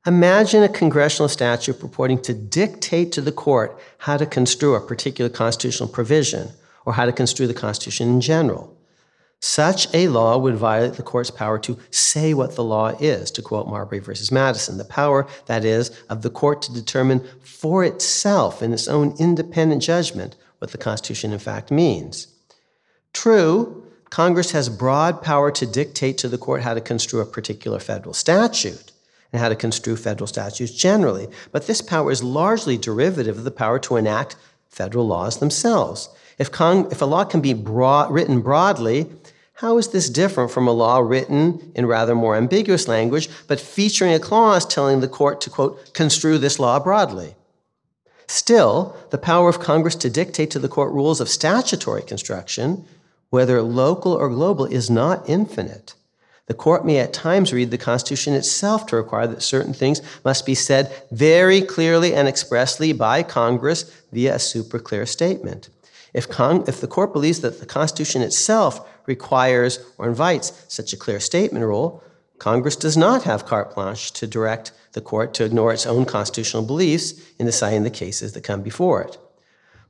imagine 0.05 0.61
a 0.61 0.69
congressional 0.69 1.29
statute 1.29 1.79
purporting 1.79 2.21
to 2.21 2.33
dictate 2.35 3.11
to 3.13 3.21
the 3.21 3.31
court 3.31 3.75
how 3.97 4.17
to 4.17 4.27
construe 4.27 4.75
a 4.75 4.81
particular 4.85 5.31
constitutional 5.31 5.89
provision 5.89 6.49
or 6.85 6.93
how 6.93 7.07
to 7.07 7.11
construe 7.11 7.47
the 7.47 7.55
Constitution 7.55 8.07
in 8.07 8.21
general. 8.21 8.76
Such 9.39 9.93
a 9.93 10.07
law 10.07 10.37
would 10.37 10.55
violate 10.55 10.93
the 10.93 11.03
court's 11.03 11.29
power 11.29 11.59
to 11.59 11.77
say 11.91 12.33
what 12.33 12.55
the 12.55 12.63
law 12.63 12.89
is, 12.99 13.29
to 13.31 13.41
quote 13.41 13.67
Marbury 13.67 13.99
versus 13.99 14.31
Madison, 14.31 14.77
the 14.77 14.85
power, 14.85 15.27
that 15.45 15.63
is, 15.63 15.91
of 16.09 16.23
the 16.23 16.31
court 16.31 16.61
to 16.63 16.73
determine 16.73 17.27
for 17.41 17.83
itself 17.83 18.63
in 18.63 18.73
its 18.73 18.87
own 18.87 19.15
independent 19.19 19.83
judgment 19.83 20.35
what 20.57 20.71
the 20.71 20.77
Constitution 20.77 21.33
in 21.33 21.39
fact 21.39 21.69
means. 21.69 22.27
True, 23.13 23.83
Congress 24.09 24.51
has 24.51 24.69
broad 24.69 25.21
power 25.21 25.51
to 25.51 25.65
dictate 25.67 26.17
to 26.19 26.29
the 26.29 26.37
court 26.37 26.61
how 26.61 26.73
to 26.73 26.81
construe 26.81 27.21
a 27.21 27.25
particular 27.25 27.79
federal 27.79 28.13
statute 28.13 28.91
and 29.31 29.41
how 29.41 29.49
to 29.49 29.55
construe 29.55 29.97
federal 29.97 30.27
statutes 30.27 30.71
generally, 30.71 31.27
but 31.51 31.67
this 31.67 31.81
power 31.81 32.11
is 32.11 32.23
largely 32.23 32.77
derivative 32.77 33.37
of 33.37 33.43
the 33.43 33.51
power 33.51 33.77
to 33.79 33.97
enact 33.97 34.35
federal 34.69 35.07
laws 35.07 35.37
themselves. 35.37 36.09
If, 36.37 36.51
Cong- 36.51 36.91
if 36.91 37.01
a 37.01 37.05
law 37.05 37.23
can 37.23 37.41
be 37.41 37.53
written 37.53 38.41
broadly, 38.41 39.09
how 39.53 39.79
is 39.79 39.87
this 39.87 40.09
different 40.09 40.51
from 40.51 40.67
a 40.67 40.71
law 40.71 40.99
written 40.99 41.71
in 41.73 41.87
rather 41.87 42.13
more 42.13 42.35
ambiguous 42.35 42.87
language, 42.87 43.27
but 43.47 43.59
featuring 43.59 44.13
a 44.13 44.19
clause 44.19 44.65
telling 44.65 44.99
the 44.99 45.07
court 45.07 45.41
to, 45.41 45.49
quote, 45.49 45.93
construe 45.93 46.37
this 46.37 46.59
law 46.59 46.79
broadly? 46.79 47.35
Still, 48.27 48.95
the 49.09 49.17
power 49.17 49.49
of 49.49 49.59
Congress 49.59 49.95
to 49.95 50.09
dictate 50.09 50.51
to 50.51 50.59
the 50.59 50.67
court 50.67 50.93
rules 50.93 51.19
of 51.19 51.29
statutory 51.29 52.03
construction, 52.03 52.85
whether 53.29 53.61
local 53.61 54.13
or 54.13 54.29
global, 54.29 54.65
is 54.65 54.89
not 54.89 55.27
infinite. 55.27 55.95
The 56.47 56.53
court 56.53 56.85
may 56.85 56.97
at 56.99 57.13
times 57.13 57.53
read 57.53 57.71
the 57.71 57.77
Constitution 57.77 58.33
itself 58.33 58.85
to 58.87 58.95
require 58.95 59.27
that 59.27 59.43
certain 59.43 59.73
things 59.73 60.01
must 60.23 60.45
be 60.45 60.55
said 60.55 60.91
very 61.11 61.61
clearly 61.61 62.13
and 62.13 62.27
expressly 62.27 62.93
by 62.93 63.21
Congress 63.21 63.83
via 64.11 64.35
a 64.35 64.39
super 64.39 64.79
clear 64.79 65.05
statement. 65.05 65.69
If, 66.13 66.29
Con- 66.29 66.63
if 66.67 66.79
the 66.79 66.87
court 66.87 67.13
believes 67.13 67.41
that 67.41 67.59
the 67.59 67.65
Constitution 67.65 68.21
itself 68.21 68.89
requires 69.05 69.79
or 69.97 70.07
invites 70.07 70.65
such 70.67 70.93
a 70.93 70.97
clear 70.97 71.19
statement 71.19 71.65
rule, 71.65 72.01
Congress 72.39 72.75
does 72.75 72.95
not 72.95 73.23
have 73.23 73.45
carte 73.45 73.75
blanche 73.75 74.11
to 74.13 74.25
direct 74.25 74.71
the 74.93 75.01
court 75.01 75.33
to 75.33 75.43
ignore 75.43 75.73
its 75.73 75.85
own 75.85 76.05
constitutional 76.05 76.63
beliefs 76.63 77.13
in 77.37 77.45
deciding 77.45 77.83
the 77.83 77.89
cases 77.89 78.33
that 78.33 78.43
come 78.43 78.61
before 78.61 79.01
it. 79.01 79.17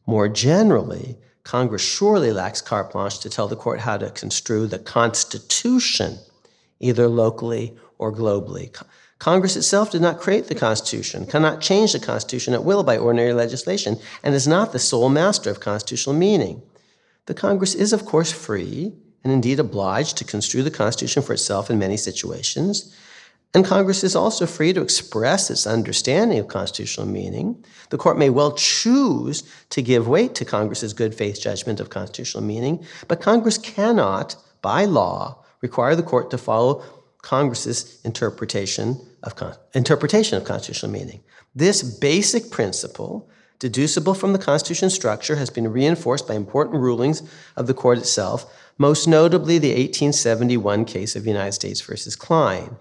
More 0.05 0.27
generally, 0.27 1.17
Congress 1.43 1.81
surely 1.81 2.31
lacks 2.31 2.61
carte 2.61 2.91
blanche 2.91 3.19
to 3.19 3.29
tell 3.29 3.47
the 3.47 3.55
court 3.55 3.81
how 3.81 3.97
to 3.97 4.09
construe 4.09 4.67
the 4.67 4.79
Constitution, 4.79 6.17
either 6.79 7.07
locally 7.07 7.75
or 7.97 8.11
globally. 8.13 8.75
Congress 9.19 9.55
itself 9.55 9.91
did 9.91 10.01
not 10.01 10.19
create 10.19 10.47
the 10.47 10.55
Constitution, 10.55 11.25
cannot 11.25 11.61
change 11.61 11.93
the 11.93 11.99
Constitution 11.99 12.53
at 12.53 12.63
will 12.63 12.83
by 12.83 12.97
ordinary 12.97 13.33
legislation, 13.33 13.97
and 14.23 14.35
is 14.35 14.47
not 14.47 14.71
the 14.71 14.79
sole 14.79 15.09
master 15.09 15.49
of 15.49 15.59
constitutional 15.59 16.15
meaning. 16.15 16.61
The 17.25 17.33
Congress 17.33 17.73
is, 17.73 17.93
of 17.93 18.05
course, 18.05 18.31
free 18.31 18.93
and 19.23 19.33
indeed 19.33 19.59
obliged 19.59 20.17
to 20.17 20.23
construe 20.23 20.63
the 20.63 20.71
Constitution 20.71 21.23
for 21.23 21.33
itself 21.33 21.69
in 21.69 21.79
many 21.79 21.97
situations. 21.97 22.95
And 23.53 23.65
Congress 23.65 24.03
is 24.03 24.15
also 24.15 24.45
free 24.45 24.71
to 24.73 24.81
express 24.81 25.49
its 25.49 25.65
understanding 25.65 26.37
of 26.37 26.47
constitutional 26.47 27.07
meaning. 27.07 27.63
The 27.89 27.97
court 27.97 28.17
may 28.17 28.29
well 28.29 28.51
choose 28.53 29.43
to 29.71 29.81
give 29.81 30.07
weight 30.07 30.35
to 30.35 30.45
Congress's 30.45 30.93
good 30.93 31.15
faith 31.15 31.41
judgment 31.41 31.79
of 31.79 31.89
constitutional 31.89 32.43
meaning, 32.43 32.85
but 33.07 33.21
Congress 33.21 33.57
cannot, 33.57 34.35
by 34.61 34.85
law, 34.85 35.43
require 35.61 35.95
the 35.95 36.03
court 36.03 36.29
to 36.31 36.37
follow 36.37 36.83
Congress's 37.21 37.99
interpretation 38.03 38.99
of, 39.23 39.33
interpretation 39.73 40.37
of 40.37 40.45
constitutional 40.45 40.91
meaning. 40.91 41.21
This 41.55 41.81
basic 41.81 42.51
principle, 42.51 43.29
deducible 43.59 44.13
from 44.13 44.33
the 44.33 44.39
Constitution 44.39 44.89
structure, 44.89 45.35
has 45.35 45.49
been 45.49 45.71
reinforced 45.71 46.27
by 46.27 46.35
important 46.35 46.77
rulings 46.77 47.23
of 47.55 47.67
the 47.67 47.73
court 47.73 47.97
itself, 47.97 48.45
most 48.77 49.07
notably 49.07 49.57
the 49.57 49.69
1871 49.69 50.85
case 50.85 51.15
of 51.15 51.25
United 51.25 51.53
States 51.53 51.81
versus 51.81 52.15
Klein. 52.15 52.77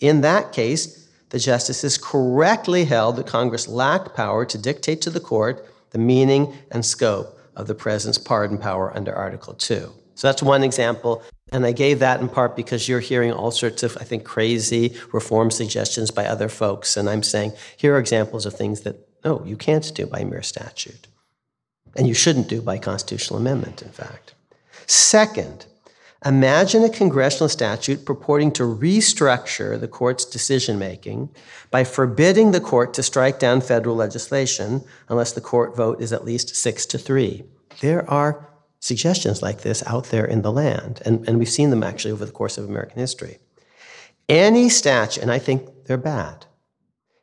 In 0.00 0.22
that 0.22 0.52
case, 0.52 1.08
the 1.28 1.38
justices 1.38 1.98
correctly 1.98 2.84
held 2.84 3.16
that 3.16 3.26
Congress 3.26 3.68
lacked 3.68 4.14
power 4.14 4.44
to 4.46 4.56
dictate 4.56 5.02
to 5.02 5.10
the 5.10 5.20
court 5.20 5.68
the 5.90 5.98
meaning 5.98 6.54
and 6.70 6.84
scope 6.84 7.38
of 7.56 7.66
the 7.66 7.74
president's 7.74 8.18
pardon 8.18 8.58
power 8.58 8.96
under 8.96 9.14
Article 9.14 9.54
2. 9.54 9.92
So 10.14 10.28
that's 10.28 10.42
one 10.42 10.62
example. 10.62 11.22
And 11.54 11.64
I 11.64 11.70
gave 11.70 12.00
that 12.00 12.20
in 12.20 12.28
part 12.28 12.56
because 12.56 12.88
you're 12.88 12.98
hearing 12.98 13.32
all 13.32 13.52
sorts 13.52 13.84
of, 13.84 13.96
I 14.00 14.02
think, 14.02 14.24
crazy 14.24 14.96
reform 15.12 15.52
suggestions 15.52 16.10
by 16.10 16.26
other 16.26 16.48
folks. 16.48 16.96
And 16.96 17.08
I'm 17.08 17.22
saying, 17.22 17.52
here 17.76 17.94
are 17.94 18.00
examples 18.00 18.44
of 18.44 18.54
things 18.54 18.80
that, 18.80 19.08
no, 19.24 19.40
you 19.44 19.56
can't 19.56 19.94
do 19.94 20.04
by 20.04 20.24
mere 20.24 20.42
statute. 20.42 21.06
And 21.94 22.08
you 22.08 22.12
shouldn't 22.12 22.48
do 22.48 22.60
by 22.60 22.78
constitutional 22.78 23.38
amendment, 23.38 23.82
in 23.82 23.90
fact. 23.90 24.34
Second, 24.88 25.66
Imagine 26.26 26.82
a 26.82 26.88
congressional 26.88 27.50
statute 27.50 28.06
purporting 28.06 28.50
to 28.52 28.62
restructure 28.62 29.78
the 29.78 29.86
court's 29.86 30.24
decision 30.24 30.78
making 30.78 31.28
by 31.70 31.84
forbidding 31.84 32.52
the 32.52 32.62
court 32.62 32.94
to 32.94 33.02
strike 33.02 33.38
down 33.38 33.60
federal 33.60 33.94
legislation 33.94 34.82
unless 35.10 35.32
the 35.32 35.42
court 35.42 35.76
vote 35.76 36.00
is 36.00 36.14
at 36.14 36.24
least 36.24 36.56
six 36.56 36.86
to 36.86 36.96
three. 36.96 37.44
There 37.82 38.08
are 38.10 38.48
suggestions 38.84 39.40
like 39.40 39.62
this 39.62 39.82
out 39.86 40.04
there 40.10 40.26
in 40.26 40.42
the 40.42 40.52
land, 40.52 41.00
and, 41.06 41.26
and 41.26 41.38
we've 41.38 41.48
seen 41.48 41.70
them 41.70 41.82
actually 41.82 42.12
over 42.12 42.26
the 42.26 42.30
course 42.30 42.58
of 42.58 42.68
American 42.68 42.98
history. 42.98 43.38
Any 44.28 44.68
statute, 44.68 45.22
and 45.22 45.32
I 45.32 45.38
think 45.38 45.86
they're 45.86 45.96
bad, 45.96 46.44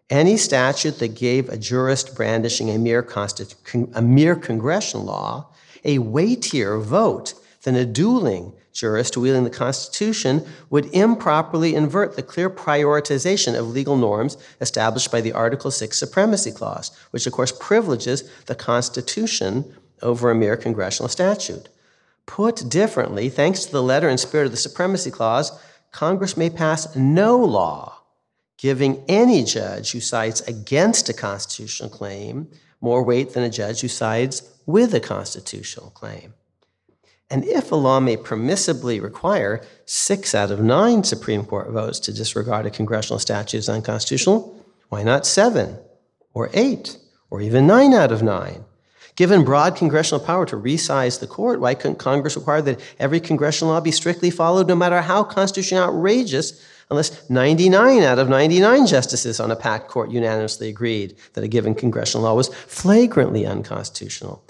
any 0.10 0.38
statute 0.38 0.97
that 0.97 1.13
gave 1.13 1.50
a 1.50 1.58
jurist 1.58 2.15
brandishing 2.15 2.71
a 2.71 2.80
mere, 2.80 3.04
constitu- 3.04 3.91
a 3.95 4.02
mere 4.02 4.36
congressional 4.36 5.06
law 5.06 5.54
a 5.84 6.00
weightier 6.00 6.80
vote 6.80 7.36
than 7.62 7.76
a 7.76 7.86
dueling 7.86 8.54
jurist 8.74 9.15
wielding 9.15 9.43
the 9.43 9.50
Constitution 9.50 10.43
would 10.71 10.86
improperly 10.93 11.76
invert 11.76 12.15
the 12.15 12.24
clear 12.24 12.50
prioritization 12.50 13.58
of 13.58 13.67
legal 13.67 13.97
norms 13.97 14.36
established 14.62 15.12
by 15.12 15.21
the 15.21 15.34
Article 15.34 15.69
6 15.69 15.97
Supremacy 15.97 16.52
Clause, 16.52 16.89
which 17.12 17.28
of 17.28 17.34
course 17.34 17.52
privileges 17.52 18.30
the 18.45 18.56
Constitution 18.56 19.76
over 20.01 20.31
a 20.31 20.35
mere 20.35 20.57
congressional 20.57 21.09
statute. 21.09 21.69
Put 22.25 22.69
differently, 22.69 23.29
thanks 23.29 23.65
to 23.65 23.71
the 23.71 23.83
letter 23.83 24.07
and 24.07 24.19
spirit 24.19 24.45
of 24.45 24.51
the 24.51 24.57
Supremacy 24.57 25.11
Clause, 25.11 25.51
Congress 25.91 26.37
may 26.37 26.49
pass 26.49 26.95
no 26.95 27.37
law 27.37 28.01
giving 28.61 29.03
any 29.07 29.43
judge 29.43 29.91
who 29.91 29.99
sides 29.99 30.41
against 30.41 31.09
a 31.09 31.13
constitutional 31.13 31.89
claim 31.89 32.47
more 32.79 33.03
weight 33.03 33.33
than 33.33 33.43
a 33.43 33.49
judge 33.49 33.81
who 33.81 33.87
sides 33.87 34.47
with 34.67 34.93
a 34.93 34.99
constitutional 34.99 35.89
claim. 35.89 36.33
And 37.29 37.43
if 37.43 37.71
a 37.71 37.75
law 37.75 37.99
may 37.99 38.17
permissibly 38.17 39.01
require 39.01 39.65
six 39.85 40.35
out 40.35 40.51
of 40.51 40.59
nine 40.59 41.03
Supreme 41.03 41.43
Court 41.43 41.71
votes 41.71 41.99
to 42.01 42.13
disregard 42.13 42.65
a 42.65 42.69
congressional 42.69 43.19
statute 43.19 43.57
as 43.57 43.69
unconstitutional, 43.69 44.63
why 44.89 45.01
not 45.01 45.25
seven 45.25 45.79
or 46.33 46.49
eight 46.53 46.97
or 47.29 47.41
even 47.41 47.65
nine 47.65 47.93
out 47.93 48.11
of 48.11 48.21
nine? 48.21 48.65
Given 49.21 49.43
broad 49.43 49.75
congressional 49.75 50.25
power 50.25 50.47
to 50.47 50.57
resize 50.57 51.19
the 51.19 51.27
court, 51.27 51.60
why 51.60 51.75
couldn't 51.75 51.99
Congress 51.99 52.36
require 52.36 52.63
that 52.63 52.79
every 52.97 53.19
congressional 53.19 53.71
law 53.71 53.79
be 53.79 53.91
strictly 53.91 54.31
followed, 54.31 54.67
no 54.67 54.73
matter 54.73 54.99
how 54.99 55.23
constitutionally 55.23 55.84
outrageous, 55.84 56.60
unless 56.89 57.29
99 57.29 58.01
out 58.01 58.17
of 58.17 58.29
99 58.29 58.88
justices 58.88 59.39
on 59.39 59.51
a 59.51 59.55
packed 59.55 59.89
court 59.89 60.10
unanimously 60.10 60.69
agreed 60.69 61.15
that 61.34 61.43
a 61.43 61.47
given 61.47 61.75
congressional 61.75 62.23
law 62.23 62.34
was 62.34 62.47
flagrantly 62.65 63.45
unconstitutional? 63.45 64.43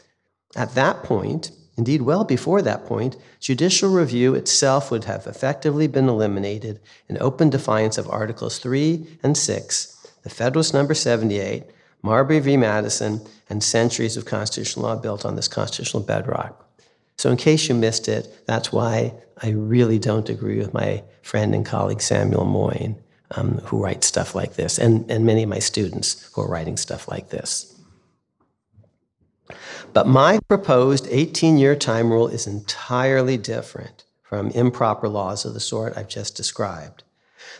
At 0.55 0.73
that 0.75 1.03
point, 1.03 1.51
Indeed, 1.77 2.03
well 2.03 2.23
before 2.23 2.61
that 2.61 2.85
point, 2.85 3.17
judicial 3.41 3.89
review 3.89 4.35
itself 4.35 4.89
would 4.89 5.03
have 5.03 5.27
effectively 5.27 5.87
been 5.87 6.07
eliminated 6.07 6.79
in 7.09 7.17
open 7.19 7.49
defiance 7.49 7.97
of 7.97 8.09
Articles 8.09 8.57
3 8.59 9.19
and 9.21 9.37
6, 9.37 10.07
the 10.23 10.29
Federalist 10.29 10.73
Number 10.73 10.93
78, 10.93 11.65
Marbury 12.03 12.39
v. 12.39 12.57
Madison, 12.57 13.21
and 13.49 13.63
centuries 13.63 14.17
of 14.17 14.25
constitutional 14.25 14.85
law 14.85 14.95
built 14.95 15.25
on 15.25 15.35
this 15.35 15.47
constitutional 15.47 16.03
bedrock. 16.03 16.67
So, 17.17 17.29
in 17.29 17.37
case 17.37 17.67
you 17.67 17.75
missed 17.75 18.07
it, 18.07 18.45
that's 18.47 18.71
why 18.71 19.13
I 19.43 19.49
really 19.49 19.99
don't 19.99 20.29
agree 20.29 20.57
with 20.57 20.73
my 20.73 21.03
friend 21.21 21.53
and 21.53 21.65
colleague 21.65 22.01
Samuel 22.01 22.45
Moyn, 22.45 22.95
um, 23.31 23.59
who 23.65 23.83
writes 23.83 24.07
stuff 24.07 24.33
like 24.33 24.55
this, 24.55 24.79
and, 24.79 25.09
and 25.11 25.25
many 25.25 25.43
of 25.43 25.49
my 25.49 25.59
students 25.59 26.29
who 26.33 26.41
are 26.41 26.49
writing 26.49 26.77
stuff 26.77 27.07
like 27.07 27.29
this. 27.29 27.77
But 29.93 30.07
my 30.07 30.39
proposed 30.47 31.07
18 31.09 31.57
year 31.57 31.75
time 31.75 32.11
rule 32.11 32.27
is 32.27 32.47
entirely 32.47 33.37
different 33.37 34.05
from 34.23 34.49
improper 34.51 35.09
laws 35.09 35.43
of 35.43 35.53
the 35.53 35.59
sort 35.59 35.97
I've 35.97 36.07
just 36.07 36.37
described. 36.37 37.03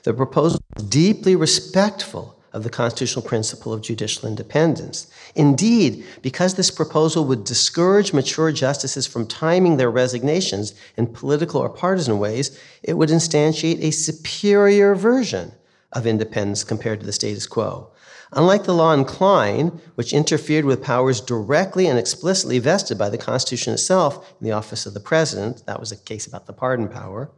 The 0.04 0.14
proposal 0.14 0.62
is 0.78 0.86
deeply 0.86 1.36
respectful 1.36 2.41
of 2.54 2.64
the 2.64 2.70
constitutional 2.70 3.26
principle 3.26 3.72
of 3.72 3.82
judicial 3.82 4.28
independence. 4.28 5.08
Indeed, 5.36 6.06
because 6.22 6.56
this 6.56 6.72
proposal 6.72 7.26
would 7.26 7.44
discourage 7.44 8.14
mature 8.14 8.52
justices 8.52 9.08
from 9.08 9.28
timing 9.28 9.78
their 9.78 9.92
resignations 9.92 10.74
in 10.98 11.08
political 11.08 11.62
or 11.62 11.70
partisan 11.70 12.20
ways, 12.20 12.58
it 12.84 12.96
would 12.96 13.10
instantiate 13.10 13.82
a 13.82 13.92
superior 13.92 14.96
version 14.96 15.54
of 15.94 16.06
independence 16.06 16.64
compared 16.64 17.00
to 17.00 17.06
the 17.06 17.14
status 17.14 17.48
quo. 17.48 17.92
Unlike 18.34 18.64
the 18.64 18.74
law 18.74 18.94
in 18.94 19.04
Klein, 19.04 19.82
which 19.96 20.14
interfered 20.14 20.64
with 20.64 20.82
powers 20.82 21.20
directly 21.20 21.88
and 21.88 22.00
explicitly 22.00 22.60
vested 22.60 22.98
by 22.98 23.10
the 23.10 23.18
Constitution 23.18 23.74
itself 23.74 24.34
in 24.40 24.46
the 24.46 24.54
office 24.54 24.86
of 24.86 24.94
the 24.94 25.02
president, 25.02 25.66
that 25.66 25.82
was 25.82 25.92
a 25.92 25.98
case 25.98 26.28
about 26.28 26.48
the 26.48 26.54
pardon 26.54 26.88
power, 26.88 27.30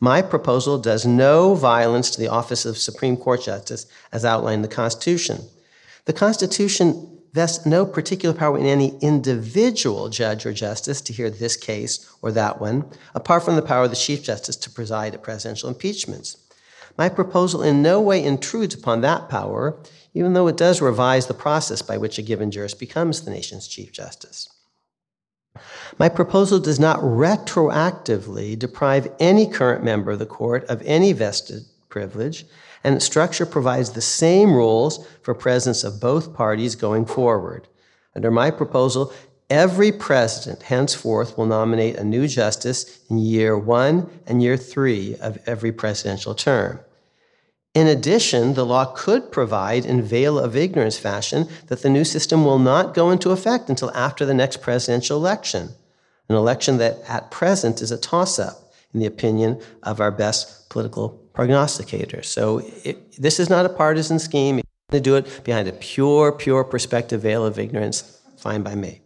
my 0.00 0.22
proposal 0.22 0.78
does 0.78 1.06
no 1.06 1.54
violence 1.54 2.10
to 2.10 2.20
the 2.20 2.28
office 2.28 2.64
of 2.64 2.78
Supreme 2.78 3.16
Court 3.16 3.42
Justice 3.42 3.86
as 4.12 4.24
outlined 4.24 4.56
in 4.56 4.62
the 4.62 4.68
Constitution. 4.68 5.40
The 6.06 6.12
Constitution 6.12 7.14
vests 7.32 7.66
no 7.66 7.84
particular 7.84 8.34
power 8.34 8.56
in 8.56 8.66
any 8.66 8.96
individual 9.00 10.08
judge 10.08 10.46
or 10.46 10.52
justice 10.52 11.00
to 11.00 11.12
hear 11.12 11.30
this 11.30 11.56
case 11.56 12.08
or 12.22 12.30
that 12.30 12.60
one, 12.60 12.84
apart 13.14 13.44
from 13.44 13.56
the 13.56 13.62
power 13.62 13.84
of 13.84 13.90
the 13.90 13.96
Chief 13.96 14.22
Justice 14.22 14.56
to 14.56 14.70
preside 14.70 15.14
at 15.14 15.22
presidential 15.22 15.68
impeachments. 15.68 16.36
My 16.96 17.08
proposal 17.08 17.62
in 17.62 17.82
no 17.82 18.00
way 18.00 18.22
intrudes 18.22 18.76
upon 18.76 19.00
that 19.00 19.28
power, 19.28 19.76
even 20.14 20.34
though 20.34 20.46
it 20.46 20.56
does 20.56 20.80
revise 20.80 21.26
the 21.26 21.34
process 21.34 21.82
by 21.82 21.98
which 21.98 22.18
a 22.18 22.22
given 22.22 22.52
jurist 22.52 22.78
becomes 22.78 23.22
the 23.22 23.32
nation's 23.32 23.66
Chief 23.66 23.90
Justice. 23.90 24.48
My 25.98 26.08
proposal 26.08 26.58
does 26.58 26.80
not 26.80 26.98
retroactively 27.00 28.58
deprive 28.58 29.12
any 29.20 29.46
current 29.46 29.84
member 29.84 30.10
of 30.12 30.18
the 30.18 30.26
court 30.26 30.64
of 30.64 30.82
any 30.84 31.12
vested 31.12 31.64
privilege, 31.88 32.44
and 32.82 32.96
its 32.96 33.04
structure 33.04 33.46
provides 33.46 33.90
the 33.90 34.00
same 34.00 34.52
rules 34.52 35.06
for 35.22 35.34
presidents 35.34 35.84
of 35.84 36.00
both 36.00 36.34
parties 36.34 36.74
going 36.74 37.06
forward. 37.06 37.68
Under 38.16 38.30
my 38.30 38.50
proposal, 38.50 39.12
every 39.48 39.92
president 39.92 40.62
henceforth 40.64 41.38
will 41.38 41.46
nominate 41.46 41.96
a 41.96 42.04
new 42.04 42.26
justice 42.26 43.00
in 43.08 43.18
year 43.18 43.56
one 43.56 44.10
and 44.26 44.42
year 44.42 44.56
three 44.56 45.16
of 45.16 45.38
every 45.46 45.72
presidential 45.72 46.34
term. 46.34 46.80
In 47.74 47.88
addition, 47.88 48.54
the 48.54 48.64
law 48.64 48.84
could 48.94 49.32
provide 49.32 49.84
in 49.84 50.00
veil 50.00 50.38
of 50.38 50.54
ignorance 50.54 50.96
fashion 50.96 51.48
that 51.66 51.82
the 51.82 51.90
new 51.90 52.04
system 52.04 52.44
will 52.44 52.60
not 52.60 52.94
go 52.94 53.10
into 53.10 53.32
effect 53.32 53.68
until 53.68 53.90
after 53.96 54.24
the 54.24 54.32
next 54.32 54.62
presidential 54.62 55.18
election, 55.18 55.70
an 56.28 56.36
election 56.36 56.78
that 56.78 57.00
at 57.08 57.32
present 57.32 57.82
is 57.82 57.90
a 57.90 57.98
toss 57.98 58.38
up, 58.38 58.72
in 58.92 59.00
the 59.00 59.06
opinion 59.06 59.60
of 59.82 60.00
our 60.00 60.12
best 60.12 60.70
political 60.70 61.20
prognosticators. 61.34 62.26
So 62.26 62.62
it, 62.84 63.20
this 63.20 63.40
is 63.40 63.50
not 63.50 63.66
a 63.66 63.68
partisan 63.68 64.20
scheme. 64.20 64.60
If 64.60 64.64
you 64.92 65.00
do 65.00 65.16
it 65.16 65.42
behind 65.42 65.66
a 65.66 65.72
pure, 65.72 66.30
pure 66.30 66.62
perspective 66.62 67.22
veil 67.22 67.44
of 67.44 67.58
ignorance, 67.58 68.20
fine 68.36 68.62
by 68.62 68.76
me. 68.76 69.00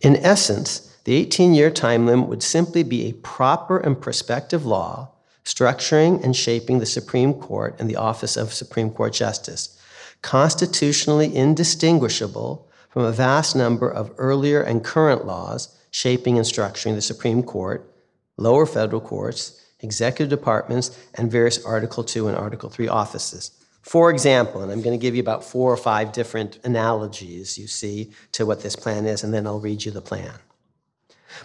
In 0.00 0.16
essence, 0.16 0.98
the 1.04 1.14
18 1.14 1.54
year 1.54 1.70
time 1.70 2.04
limit 2.04 2.28
would 2.28 2.42
simply 2.42 2.82
be 2.82 3.08
a 3.08 3.12
proper 3.12 3.78
and 3.78 4.00
prospective 4.00 4.66
law 4.66 5.13
structuring 5.44 6.22
and 6.24 6.34
shaping 6.34 6.78
the 6.78 6.86
Supreme 6.86 7.34
Court 7.34 7.76
and 7.78 7.88
the 7.88 7.96
office 7.96 8.36
of 8.36 8.52
Supreme 8.52 8.90
Court 8.90 9.12
Justice, 9.12 9.78
constitutionally 10.22 11.34
indistinguishable 11.34 12.68
from 12.88 13.04
a 13.04 13.12
vast 13.12 13.54
number 13.54 13.88
of 13.88 14.12
earlier 14.16 14.62
and 14.62 14.84
current 14.84 15.26
laws 15.26 15.76
shaping 15.90 16.36
and 16.38 16.46
structuring 16.46 16.94
the 16.94 17.02
Supreme 17.02 17.42
Court, 17.42 17.92
lower 18.36 18.66
federal 18.66 19.00
courts, 19.00 19.60
executive 19.80 20.30
departments, 20.30 20.98
and 21.14 21.30
various 21.30 21.64
Article 21.64 22.02
2 22.02 22.26
and 22.28 22.36
Article 22.36 22.70
3 22.70 22.88
offices. 22.88 23.52
For 23.82 24.10
example, 24.10 24.62
and 24.62 24.72
I'm 24.72 24.80
going 24.80 24.98
to 24.98 25.02
give 25.02 25.14
you 25.14 25.20
about 25.20 25.44
four 25.44 25.70
or 25.70 25.76
five 25.76 26.12
different 26.12 26.58
analogies 26.64 27.58
you 27.58 27.66
see 27.66 28.12
to 28.32 28.46
what 28.46 28.62
this 28.62 28.74
plan 28.74 29.04
is, 29.04 29.22
and 29.22 29.34
then 29.34 29.46
I'll 29.46 29.60
read 29.60 29.84
you 29.84 29.92
the 29.92 30.00
plan. 30.00 30.32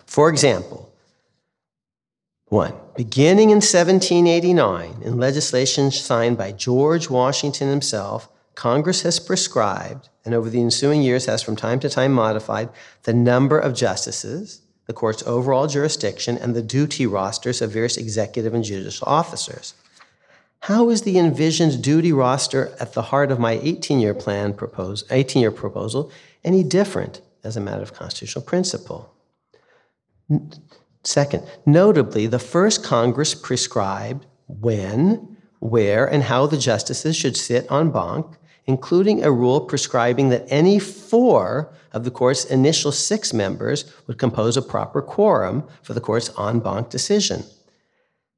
For 0.06 0.30
example, 0.30 0.94
one, 2.46 2.74
beginning 3.00 3.50
in 3.50 3.62
1789, 3.62 5.04
in 5.04 5.18
legislation 5.18 5.90
signed 5.90 6.38
by 6.38 6.52
George 6.52 7.10
Washington 7.10 7.70
himself, 7.70 8.28
Congress 8.56 9.04
has 9.04 9.22
prescribed, 9.22 10.10
and 10.26 10.34
over 10.34 10.50
the 10.50 10.60
ensuing 10.60 11.02
years 11.02 11.26
has 11.26 11.42
from 11.42 11.56
time 11.56 11.80
to 11.80 11.88
time 11.88 12.12
modified, 12.12 12.68
the 13.04 13.14
number 13.14 13.58
of 13.58 13.74
justices, 13.74 14.64
the 14.86 14.92
court's 14.92 15.24
overall 15.26 15.66
jurisdiction, 15.66 16.38
and 16.38 16.54
the 16.54 16.62
duty 16.62 17.08
rosters 17.08 17.62
of 17.62 17.72
various 17.72 17.96
executive 17.96 18.54
and 18.54 18.66
judicial 18.66 19.08
officers. 19.08 19.76
How 20.64 20.90
is 20.90 21.04
the 21.04 21.18
envisioned 21.18 21.82
duty 21.82 22.12
roster 22.12 22.76
at 22.82 22.96
the 22.96 23.04
heart 23.04 23.32
of 23.32 23.40
my 23.40 23.60
18-year 23.60 24.14
plan 24.14 24.52
18-year 24.54 25.52
proposal 25.52 26.12
any 26.44 26.64
different 26.64 27.22
as 27.46 27.56
a 27.56 27.62
matter 27.62 27.82
of 27.82 27.94
constitutional 27.94 28.44
principle? 28.44 29.14
Second, 31.04 31.44
notably, 31.66 32.28
the 32.28 32.40
first 32.40 32.84
Congress 32.84 33.34
prescribed 33.34 34.26
when, 34.48 35.38
where, 35.60 36.06
and 36.06 36.24
how 36.24 36.46
the 36.46 36.58
justices 36.58 37.16
should 37.16 37.38
sit 37.38 37.72
en 37.72 37.92
banc, 37.92 38.26
including 38.66 39.24
a 39.24 39.32
rule 39.32 39.62
prescribing 39.62 40.30
that 40.30 40.46
any 40.50 40.78
four 40.78 41.74
of 41.92 42.04
the 42.04 42.12
court's 42.12 42.46
initial 42.46 42.92
six 42.92 43.34
members 43.34 43.92
would 44.06 44.18
compose 44.18 44.58
a 44.58 44.62
proper 44.62 45.02
quorum 45.02 45.64
for 45.82 45.94
the 45.94 46.02
court's 46.02 46.30
en 46.38 46.60
banc 46.60 46.90
decision. 46.90 47.44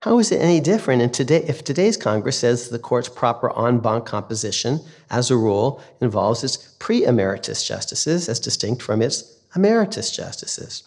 How 0.04 0.18
is 0.20 0.32
it 0.32 0.42
any 0.42 0.60
different 0.60 1.14
today, 1.14 1.44
if 1.48 1.64
today's 1.64 1.98
Congress 1.98 2.40
says 2.40 2.70
the 2.70 2.80
court's 2.80 3.10
proper 3.10 3.52
en 3.60 3.80
banc 3.80 4.06
composition, 4.06 4.80
as 5.10 5.30
a 5.30 5.38
rule, 5.38 5.82
involves 6.00 6.44
its 6.44 6.58
pre 6.80 7.06
emeritus 7.06 7.64
justices 7.64 8.30
as 8.30 8.40
distinct 8.40 8.82
from 8.82 9.02
its 9.02 9.40
emeritus 9.56 10.10
justices? 10.16 10.84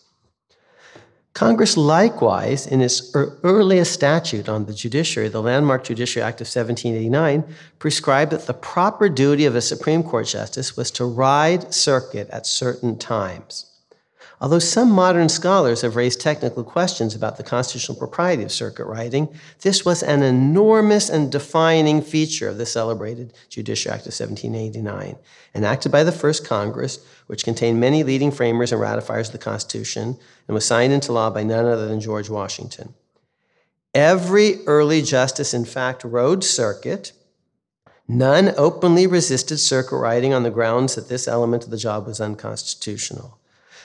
Congress 1.34 1.76
likewise, 1.76 2.64
in 2.64 2.80
its 2.80 3.12
earliest 3.14 3.92
statute 3.92 4.48
on 4.48 4.66
the 4.66 4.72
judiciary, 4.72 5.28
the 5.28 5.42
Landmark 5.42 5.82
Judiciary 5.82 6.24
Act 6.24 6.40
of 6.40 6.46
1789, 6.46 7.44
prescribed 7.80 8.30
that 8.30 8.46
the 8.46 8.54
proper 8.54 9.08
duty 9.08 9.44
of 9.44 9.56
a 9.56 9.60
Supreme 9.60 10.04
Court 10.04 10.28
justice 10.28 10.76
was 10.76 10.92
to 10.92 11.04
ride 11.04 11.74
circuit 11.74 12.30
at 12.30 12.46
certain 12.46 12.96
times. 12.96 13.66
Although 14.44 14.58
some 14.58 14.90
modern 14.90 15.30
scholars 15.30 15.80
have 15.80 15.96
raised 15.96 16.20
technical 16.20 16.64
questions 16.64 17.14
about 17.14 17.38
the 17.38 17.42
constitutional 17.42 17.96
propriety 17.96 18.42
of 18.42 18.52
circuit 18.52 18.84
riding, 18.84 19.34
this 19.62 19.86
was 19.86 20.02
an 20.02 20.22
enormous 20.22 21.08
and 21.08 21.32
defining 21.32 22.02
feature 22.02 22.50
of 22.50 22.58
the 22.58 22.66
celebrated 22.66 23.32
Judicial 23.48 23.92
Act 23.92 24.02
of 24.02 24.12
1789, 24.12 25.16
enacted 25.54 25.90
by 25.90 26.04
the 26.04 26.12
first 26.12 26.46
Congress, 26.46 26.98
which 27.26 27.42
contained 27.42 27.80
many 27.80 28.02
leading 28.02 28.30
framers 28.30 28.70
and 28.70 28.82
ratifiers 28.82 29.28
of 29.28 29.32
the 29.32 29.38
Constitution, 29.38 30.18
and 30.46 30.54
was 30.54 30.66
signed 30.66 30.92
into 30.92 31.10
law 31.10 31.30
by 31.30 31.42
none 31.42 31.64
other 31.64 31.88
than 31.88 31.98
George 31.98 32.28
Washington. 32.28 32.92
Every 33.94 34.62
early 34.66 35.00
justice, 35.00 35.54
in 35.54 35.64
fact, 35.64 36.04
rode 36.04 36.44
circuit. 36.44 37.12
None 38.06 38.52
openly 38.58 39.06
resisted 39.06 39.58
circuit 39.58 39.96
riding 39.96 40.34
on 40.34 40.42
the 40.42 40.50
grounds 40.50 40.96
that 40.96 41.08
this 41.08 41.26
element 41.26 41.64
of 41.64 41.70
the 41.70 41.78
job 41.78 42.06
was 42.06 42.20
unconstitutional. 42.20 43.38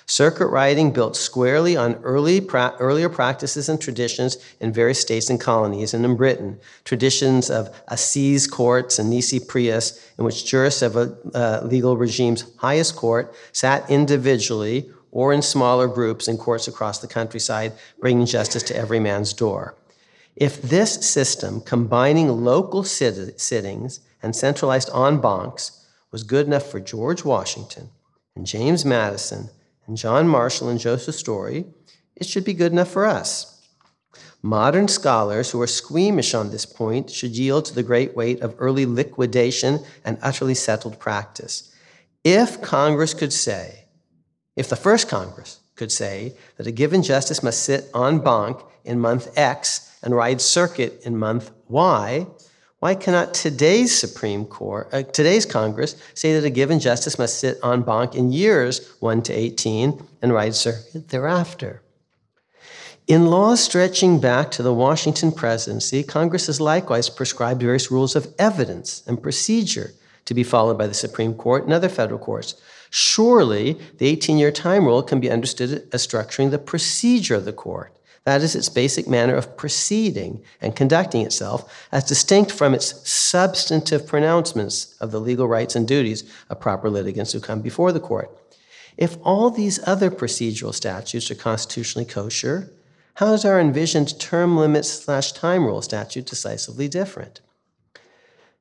Circuit 0.09 0.47
riding 0.47 0.89
built 0.89 1.15
squarely 1.15 1.77
on 1.77 1.93
early 2.01 2.41
pra- 2.41 2.75
earlier 2.79 3.09
practices 3.09 3.69
and 3.69 3.79
traditions 3.79 4.37
in 4.59 4.73
various 4.73 4.99
states 4.99 5.29
and 5.29 5.39
colonies, 5.39 5.93
and 5.93 6.03
in 6.03 6.15
Britain, 6.15 6.59
traditions 6.83 7.51
of 7.51 7.69
assize 7.89 8.47
courts 8.47 8.97
and 8.97 9.11
nisi 9.11 9.39
prius, 9.39 10.03
in 10.17 10.25
which 10.25 10.47
jurists 10.47 10.81
of 10.81 10.95
a 10.95 11.15
uh, 11.35 11.61
legal 11.63 11.95
regime's 11.95 12.43
highest 12.57 12.95
court 12.95 13.35
sat 13.51 13.87
individually 13.87 14.89
or 15.11 15.31
in 15.31 15.43
smaller 15.43 15.87
groups 15.87 16.27
in 16.27 16.39
courts 16.39 16.67
across 16.67 16.97
the 16.97 17.07
countryside, 17.07 17.71
bringing 17.99 18.25
justice 18.25 18.63
to 18.63 18.75
every 18.75 18.99
man's 18.99 19.31
door. 19.31 19.75
If 20.35 20.59
this 20.59 21.07
system, 21.07 21.61
combining 21.61 22.29
local 22.29 22.81
sit- 22.83 23.39
sittings 23.39 23.99
and 24.23 24.35
centralized 24.35 24.89
en 24.89 25.21
bancs, 25.21 25.85
was 26.11 26.23
good 26.23 26.47
enough 26.47 26.65
for 26.65 26.79
George 26.79 27.23
Washington 27.23 27.91
and 28.35 28.47
James 28.47 28.83
Madison, 28.83 29.51
and 29.89 29.97
John 29.97 30.27
Marshall 30.27 30.69
and 30.69 30.79
Joseph 30.79 31.15
Story, 31.15 31.65
it 32.15 32.27
should 32.27 32.45
be 32.45 32.53
good 32.53 32.71
enough 32.71 32.91
for 32.91 33.07
us. 33.07 33.67
Modern 34.43 34.87
scholars 34.87 35.49
who 35.49 35.59
are 35.61 35.67
squeamish 35.67 36.35
on 36.35 36.51
this 36.51 36.65
point 36.65 37.09
should 37.09 37.35
yield 37.35 37.65
to 37.65 37.73
the 37.73 37.81
great 37.81 38.15
weight 38.15 38.39
of 38.41 38.55
early 38.59 38.85
liquidation 38.85 39.79
and 40.05 40.19
utterly 40.21 40.53
settled 40.53 40.99
practice. 40.99 41.73
If 42.23 42.61
Congress 42.61 43.15
could 43.15 43.33
say, 43.33 43.85
if 44.55 44.69
the 44.69 44.75
first 44.75 45.09
Congress 45.09 45.59
could 45.75 45.91
say 45.91 46.35
that 46.57 46.67
a 46.67 46.71
given 46.71 47.01
justice 47.01 47.41
must 47.41 47.63
sit 47.63 47.89
en 47.95 48.19
banc 48.19 48.61
in 48.85 48.99
month 48.99 49.35
X 49.35 49.97
and 50.03 50.15
ride 50.15 50.39
circuit 50.39 51.01
in 51.03 51.17
month 51.17 51.49
Y, 51.67 52.27
why 52.79 52.95
cannot 52.95 53.33
today's 53.33 53.97
Supreme 53.97 54.45
Court, 54.45 54.87
uh, 54.93 55.03
today's 55.03 55.45
Congress, 55.45 55.97
say 56.13 56.33
that 56.33 56.45
a 56.45 56.49
given 56.49 56.79
justice 56.79 57.19
must 57.19 57.37
sit 57.37 57.59
en 57.61 57.81
banc 57.81 58.15
in 58.15 58.31
years 58.31 58.87
1 59.01 59.21
to 59.23 59.33
18 59.33 60.01
and 60.21 60.33
ride 60.33 60.55
circuit 60.55 61.09
thereafter? 61.09 61.81
In 63.05 63.25
laws 63.25 63.59
stretching 63.59 64.21
back 64.21 64.49
to 64.51 64.63
the 64.63 64.73
Washington 64.73 65.31
presidency, 65.33 66.03
Congress 66.03 66.47
has 66.47 66.61
likewise 66.61 67.09
prescribed 67.09 67.61
various 67.61 67.91
rules 67.91 68.15
of 68.15 68.33
evidence 68.39 69.03
and 69.05 69.21
procedure 69.21 69.91
to 70.23 70.33
be 70.33 70.43
followed 70.43 70.77
by 70.77 70.87
the 70.87 70.93
Supreme 70.93 71.33
Court 71.33 71.65
and 71.65 71.73
other 71.73 71.89
federal 71.89 72.19
courts. 72.19 72.55
Surely, 72.91 73.77
the 73.97 74.05
18 74.05 74.37
year 74.37 74.51
time 74.51 74.85
rule 74.85 75.03
can 75.03 75.19
be 75.19 75.29
understood 75.29 75.87
as 75.91 76.07
structuring 76.07 76.51
the 76.51 76.59
procedure 76.59 77.35
of 77.35 77.45
the 77.45 77.51
court 77.51 77.93
that 78.23 78.41
is 78.41 78.55
its 78.55 78.69
basic 78.69 79.07
manner 79.07 79.35
of 79.35 79.57
proceeding 79.57 80.41
and 80.61 80.75
conducting 80.75 81.21
itself, 81.21 81.87
as 81.91 82.03
distinct 82.03 82.51
from 82.51 82.73
its 82.73 83.09
substantive 83.09 84.05
pronouncements 84.05 84.95
of 84.99 85.11
the 85.11 85.19
legal 85.19 85.47
rights 85.47 85.75
and 85.75 85.87
duties 85.87 86.23
of 86.49 86.59
proper 86.59 86.89
litigants 86.89 87.31
who 87.31 87.39
come 87.39 87.61
before 87.61 87.91
the 87.91 87.99
court. 87.99 88.35
If 88.97 89.17
all 89.23 89.49
these 89.49 89.79
other 89.87 90.11
procedural 90.11 90.73
statutes 90.73 91.31
are 91.31 91.35
constitutionally 91.35 92.05
kosher, 92.05 92.71
how 93.15 93.33
is 93.33 93.45
our 93.45 93.59
envisioned 93.59 94.19
term 94.19 94.57
limits 94.57 94.89
slash 94.89 95.31
time 95.31 95.65
rule 95.65 95.81
statute 95.81 96.25
decisively 96.25 96.87
different? 96.87 97.41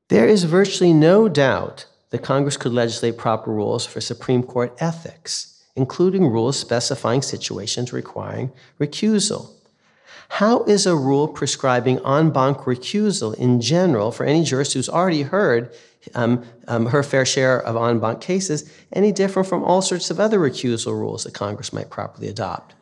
There 0.07 0.27
is 0.27 0.45
virtually 0.45 0.93
no 0.93 1.29
doubt 1.29 1.85
that 2.09 2.23
Congress 2.23 2.57
could 2.57 2.73
legislate 2.73 3.17
proper 3.17 3.51
rules 3.51 3.85
for 3.85 4.01
Supreme 4.01 4.43
Court 4.43 4.75
ethics 4.79 5.58
including 5.75 6.27
rules 6.27 6.59
specifying 6.59 7.21
situations 7.21 7.93
requiring 7.93 8.51
recusal. 8.79 9.51
How 10.29 10.63
is 10.65 10.85
a 10.85 10.95
rule 10.95 11.27
prescribing 11.27 11.99
en 12.05 12.29
banc 12.29 12.59
recusal 12.59 13.33
in 13.35 13.61
general 13.61 14.11
for 14.11 14.25
any 14.25 14.43
jurist 14.43 14.73
who's 14.73 14.89
already 14.89 15.23
heard 15.23 15.71
um, 16.15 16.45
um, 16.67 16.85
her 16.87 17.03
fair 17.03 17.25
share 17.25 17.59
of 17.61 17.75
en 17.75 17.99
banc 17.99 18.21
cases 18.21 18.71
any 18.93 19.11
different 19.11 19.47
from 19.47 19.63
all 19.63 19.81
sorts 19.81 20.11
of 20.11 20.19
other 20.19 20.39
recusal 20.39 20.93
rules 20.93 21.23
that 21.23 21.33
Congress 21.33 21.73
might 21.73 21.89
properly 21.89 22.27
adopt? 22.27 22.75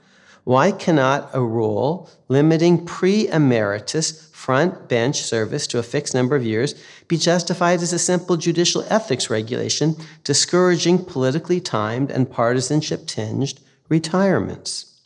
Why 0.44 0.72
cannot 0.72 1.30
a 1.34 1.42
rule 1.42 2.10
limiting 2.28 2.86
pre 2.86 3.28
emeritus 3.30 4.27
front 4.48 4.88
bench 4.88 5.24
service 5.24 5.68
to 5.68 5.78
a 5.78 5.84
fixed 5.84 6.14
number 6.14 6.34
of 6.34 6.42
years 6.42 6.74
be 7.10 7.18
justified 7.18 7.82
as 7.82 7.92
a 7.92 8.00
simple 8.00 8.38
judicial 8.38 8.86
ethics 8.90 9.30
regulation 9.30 9.94
discouraging 10.24 11.04
politically 11.04 11.60
timed 11.60 12.10
and 12.10 12.32
partisanship 12.32 13.06
tinged 13.06 13.60
retirements? 13.90 15.02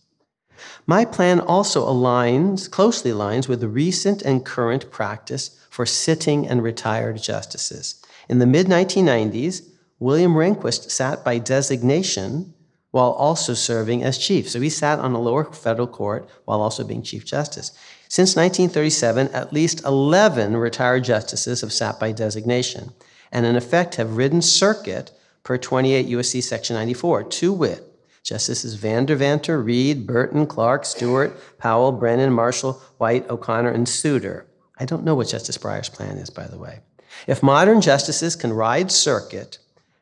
My 0.85 1.05
plan 1.05 1.39
also 1.39 1.87
aligns, 1.87 2.69
closely 2.69 3.09
aligns 3.09 3.47
with 3.47 3.63
recent 3.63 4.21
and 4.21 4.45
current 4.45 4.91
practice 4.91 5.59
for 5.71 5.87
sitting 5.87 6.47
and 6.47 6.61
retired 6.61 7.19
justices. 7.19 7.95
In 8.29 8.37
the 8.37 8.45
mid 8.45 8.67
1990s, 8.67 9.67
William 9.97 10.35
Rehnquist 10.35 10.91
sat 10.91 11.25
by 11.25 11.39
designation 11.39 12.53
while 12.91 13.13
also 13.13 13.55
serving 13.55 14.03
as 14.03 14.19
chief. 14.19 14.47
So 14.47 14.61
he 14.61 14.69
sat 14.69 14.99
on 14.99 15.13
a 15.13 15.19
lower 15.19 15.45
federal 15.45 15.87
court 15.87 16.29
while 16.45 16.61
also 16.61 16.83
being 16.83 17.01
Chief 17.01 17.25
Justice. 17.25 17.71
Since 18.11 18.35
1937, 18.35 19.29
at 19.29 19.53
least 19.53 19.85
11 19.85 20.57
retired 20.57 21.05
justices 21.05 21.61
have 21.61 21.71
sat 21.71 21.97
by 21.97 22.11
designation 22.11 22.91
and, 23.31 23.45
in 23.45 23.55
effect, 23.55 23.95
have 23.95 24.17
ridden 24.17 24.41
circuit 24.41 25.11
per 25.43 25.57
28 25.57 26.07
U.S.C. 26.07 26.41
Section 26.41 26.75
94, 26.75 27.23
to 27.23 27.53
wit, 27.53 27.85
Justices 28.21 28.73
Van 28.73 29.07
Devanter, 29.07 29.63
Reed, 29.63 30.05
Burton, 30.05 30.45
Clark, 30.45 30.83
Stewart, 30.83 31.39
Powell, 31.57 31.93
Brennan, 31.93 32.33
Marshall, 32.33 32.81
White, 32.97 33.29
O'Connor, 33.29 33.71
and 33.71 33.87
Souter. 33.87 34.45
I 34.77 34.83
don't 34.83 35.05
know 35.05 35.15
what 35.15 35.29
Justice 35.29 35.57
Breyer's 35.57 35.87
plan 35.87 36.17
is, 36.17 36.29
by 36.29 36.47
the 36.47 36.57
way. 36.57 36.81
If 37.27 37.41
modern 37.41 37.79
justices 37.79 38.35
can 38.35 38.51
ride 38.51 38.91
circuit 38.91 39.57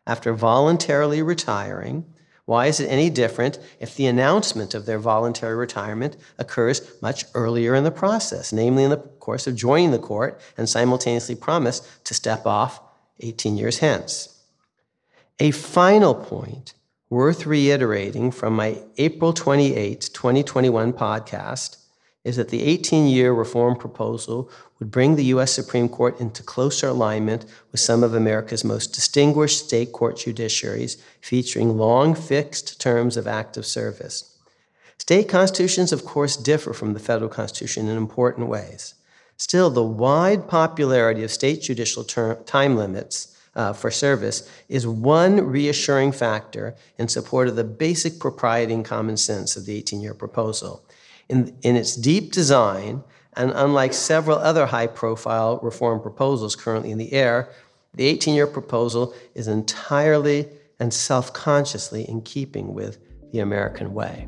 after 0.07 0.33
voluntarily 0.33 1.21
retiring, 1.21 2.11
Why 2.49 2.65
is 2.65 2.79
it 2.79 2.87
any 2.87 3.11
different 3.11 3.59
if 3.79 3.95
the 3.95 4.07
announcement 4.07 4.73
of 4.73 4.87
their 4.87 4.97
voluntary 4.97 5.55
retirement 5.55 6.17
occurs 6.39 6.81
much 6.99 7.25
earlier 7.35 7.75
in 7.75 7.83
the 7.83 7.91
process, 7.91 8.51
namely 8.51 8.83
in 8.83 8.89
the 8.89 8.97
course 8.97 9.45
of 9.45 9.55
joining 9.55 9.91
the 9.91 9.99
court 9.99 10.41
and 10.57 10.67
simultaneously 10.67 11.35
promise 11.35 11.87
to 12.05 12.15
step 12.15 12.47
off 12.47 12.81
18 13.19 13.55
years 13.55 13.77
hence? 13.77 14.41
A 15.39 15.51
final 15.51 16.15
point 16.15 16.73
worth 17.11 17.45
reiterating 17.45 18.31
from 18.31 18.55
my 18.55 18.81
April 18.97 19.31
28, 19.31 20.09
2021 20.11 20.91
podcast 20.93 21.77
is 22.23 22.35
that 22.35 22.49
the 22.49 22.63
18 22.63 23.07
year 23.07 23.33
reform 23.33 23.75
proposal 23.75 24.49
would 24.77 24.91
bring 24.91 25.15
the 25.15 25.25
U.S. 25.25 25.51
Supreme 25.51 25.89
Court 25.89 26.19
into 26.19 26.43
closer 26.43 26.87
alignment 26.87 27.45
with 27.71 27.81
some 27.81 28.03
of 28.03 28.13
America's 28.13 28.63
most 28.63 28.93
distinguished 28.93 29.65
state 29.65 29.91
court 29.91 30.17
judiciaries, 30.17 31.01
featuring 31.21 31.77
long 31.77 32.13
fixed 32.15 32.79
terms 32.79 33.17
of 33.17 33.27
active 33.27 33.65
service. 33.65 34.37
State 34.97 35.29
constitutions, 35.29 35.91
of 35.91 36.05
course, 36.05 36.35
differ 36.35 36.73
from 36.73 36.93
the 36.93 36.99
federal 36.99 37.29
constitution 37.29 37.87
in 37.87 37.97
important 37.97 38.47
ways. 38.47 38.95
Still, 39.37 39.69
the 39.69 39.83
wide 39.83 40.47
popularity 40.49 41.23
of 41.23 41.31
state 41.31 41.61
judicial 41.61 42.03
term, 42.03 42.43
time 42.43 42.75
limits 42.75 43.35
uh, 43.55 43.73
for 43.73 43.89
service 43.89 44.47
is 44.67 44.85
one 44.85 45.41
reassuring 45.41 46.11
factor 46.11 46.75
in 46.97 47.07
support 47.07 47.47
of 47.47 47.55
the 47.55 47.63
basic 47.63 48.19
propriety 48.19 48.73
and 48.73 48.85
common 48.85 49.17
sense 49.17 49.55
of 49.55 49.65
the 49.65 49.75
18 49.77 50.01
year 50.01 50.13
proposal. 50.13 50.83
In, 51.29 51.55
in 51.61 51.75
its 51.75 51.95
deep 51.95 52.31
design, 52.31 53.03
and 53.35 53.51
unlike 53.55 53.93
several 53.93 54.37
other 54.37 54.65
high 54.65 54.87
profile 54.87 55.59
reform 55.61 56.01
proposals 56.01 56.55
currently 56.55 56.91
in 56.91 56.97
the 56.97 57.13
air, 57.13 57.49
the 57.93 58.05
18 58.05 58.35
year 58.35 58.47
proposal 58.47 59.13
is 59.35 59.47
entirely 59.47 60.47
and 60.79 60.93
self 60.93 61.33
consciously 61.33 62.03
in 62.03 62.21
keeping 62.21 62.73
with 62.73 62.97
the 63.31 63.39
American 63.39 63.93
way. 63.93 64.27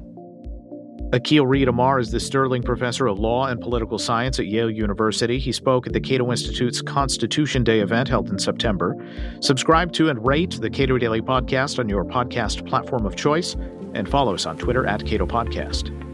Akhil 1.12 1.45
Reed 1.45 1.68
Amar 1.68 1.99
is 1.99 2.10
the 2.12 2.22
Sterling 2.22 2.64
Professor 2.64 3.08
of 3.08 3.20
Law 3.20 3.47
and 3.47 3.60
Political 3.60 3.97
Science 3.97 4.39
at 4.39 4.47
Yale 4.47 4.72
University. 4.72 5.39
He 5.39 5.52
spoke 5.52 5.86
at 5.86 5.91
the 5.91 5.99
Cato 5.99 6.32
Institute's 6.32 6.82
Constitution 6.82 7.66
Day 7.66 7.82
event 7.82 8.08
held 8.08 8.30
in 8.30 8.39
September. 8.39 8.95
Subscribe 9.41 9.91
to 9.93 10.08
and 10.08 10.26
rate 10.26 10.62
the 10.62 10.70
Cato 10.70 10.97
Daily 10.97 11.22
Podcast 11.22 11.80
on 11.80 11.89
your 11.89 12.06
podcast 12.06 12.66
platform 12.66 13.06
of 13.06 13.18
choice, 13.18 13.56
and 13.93 14.08
follow 14.08 14.34
us 14.34 14.45
on 14.45 14.58
Twitter 14.58 14.88
at 14.88 15.06
Cato 15.06 15.26
Podcast. 15.26 16.11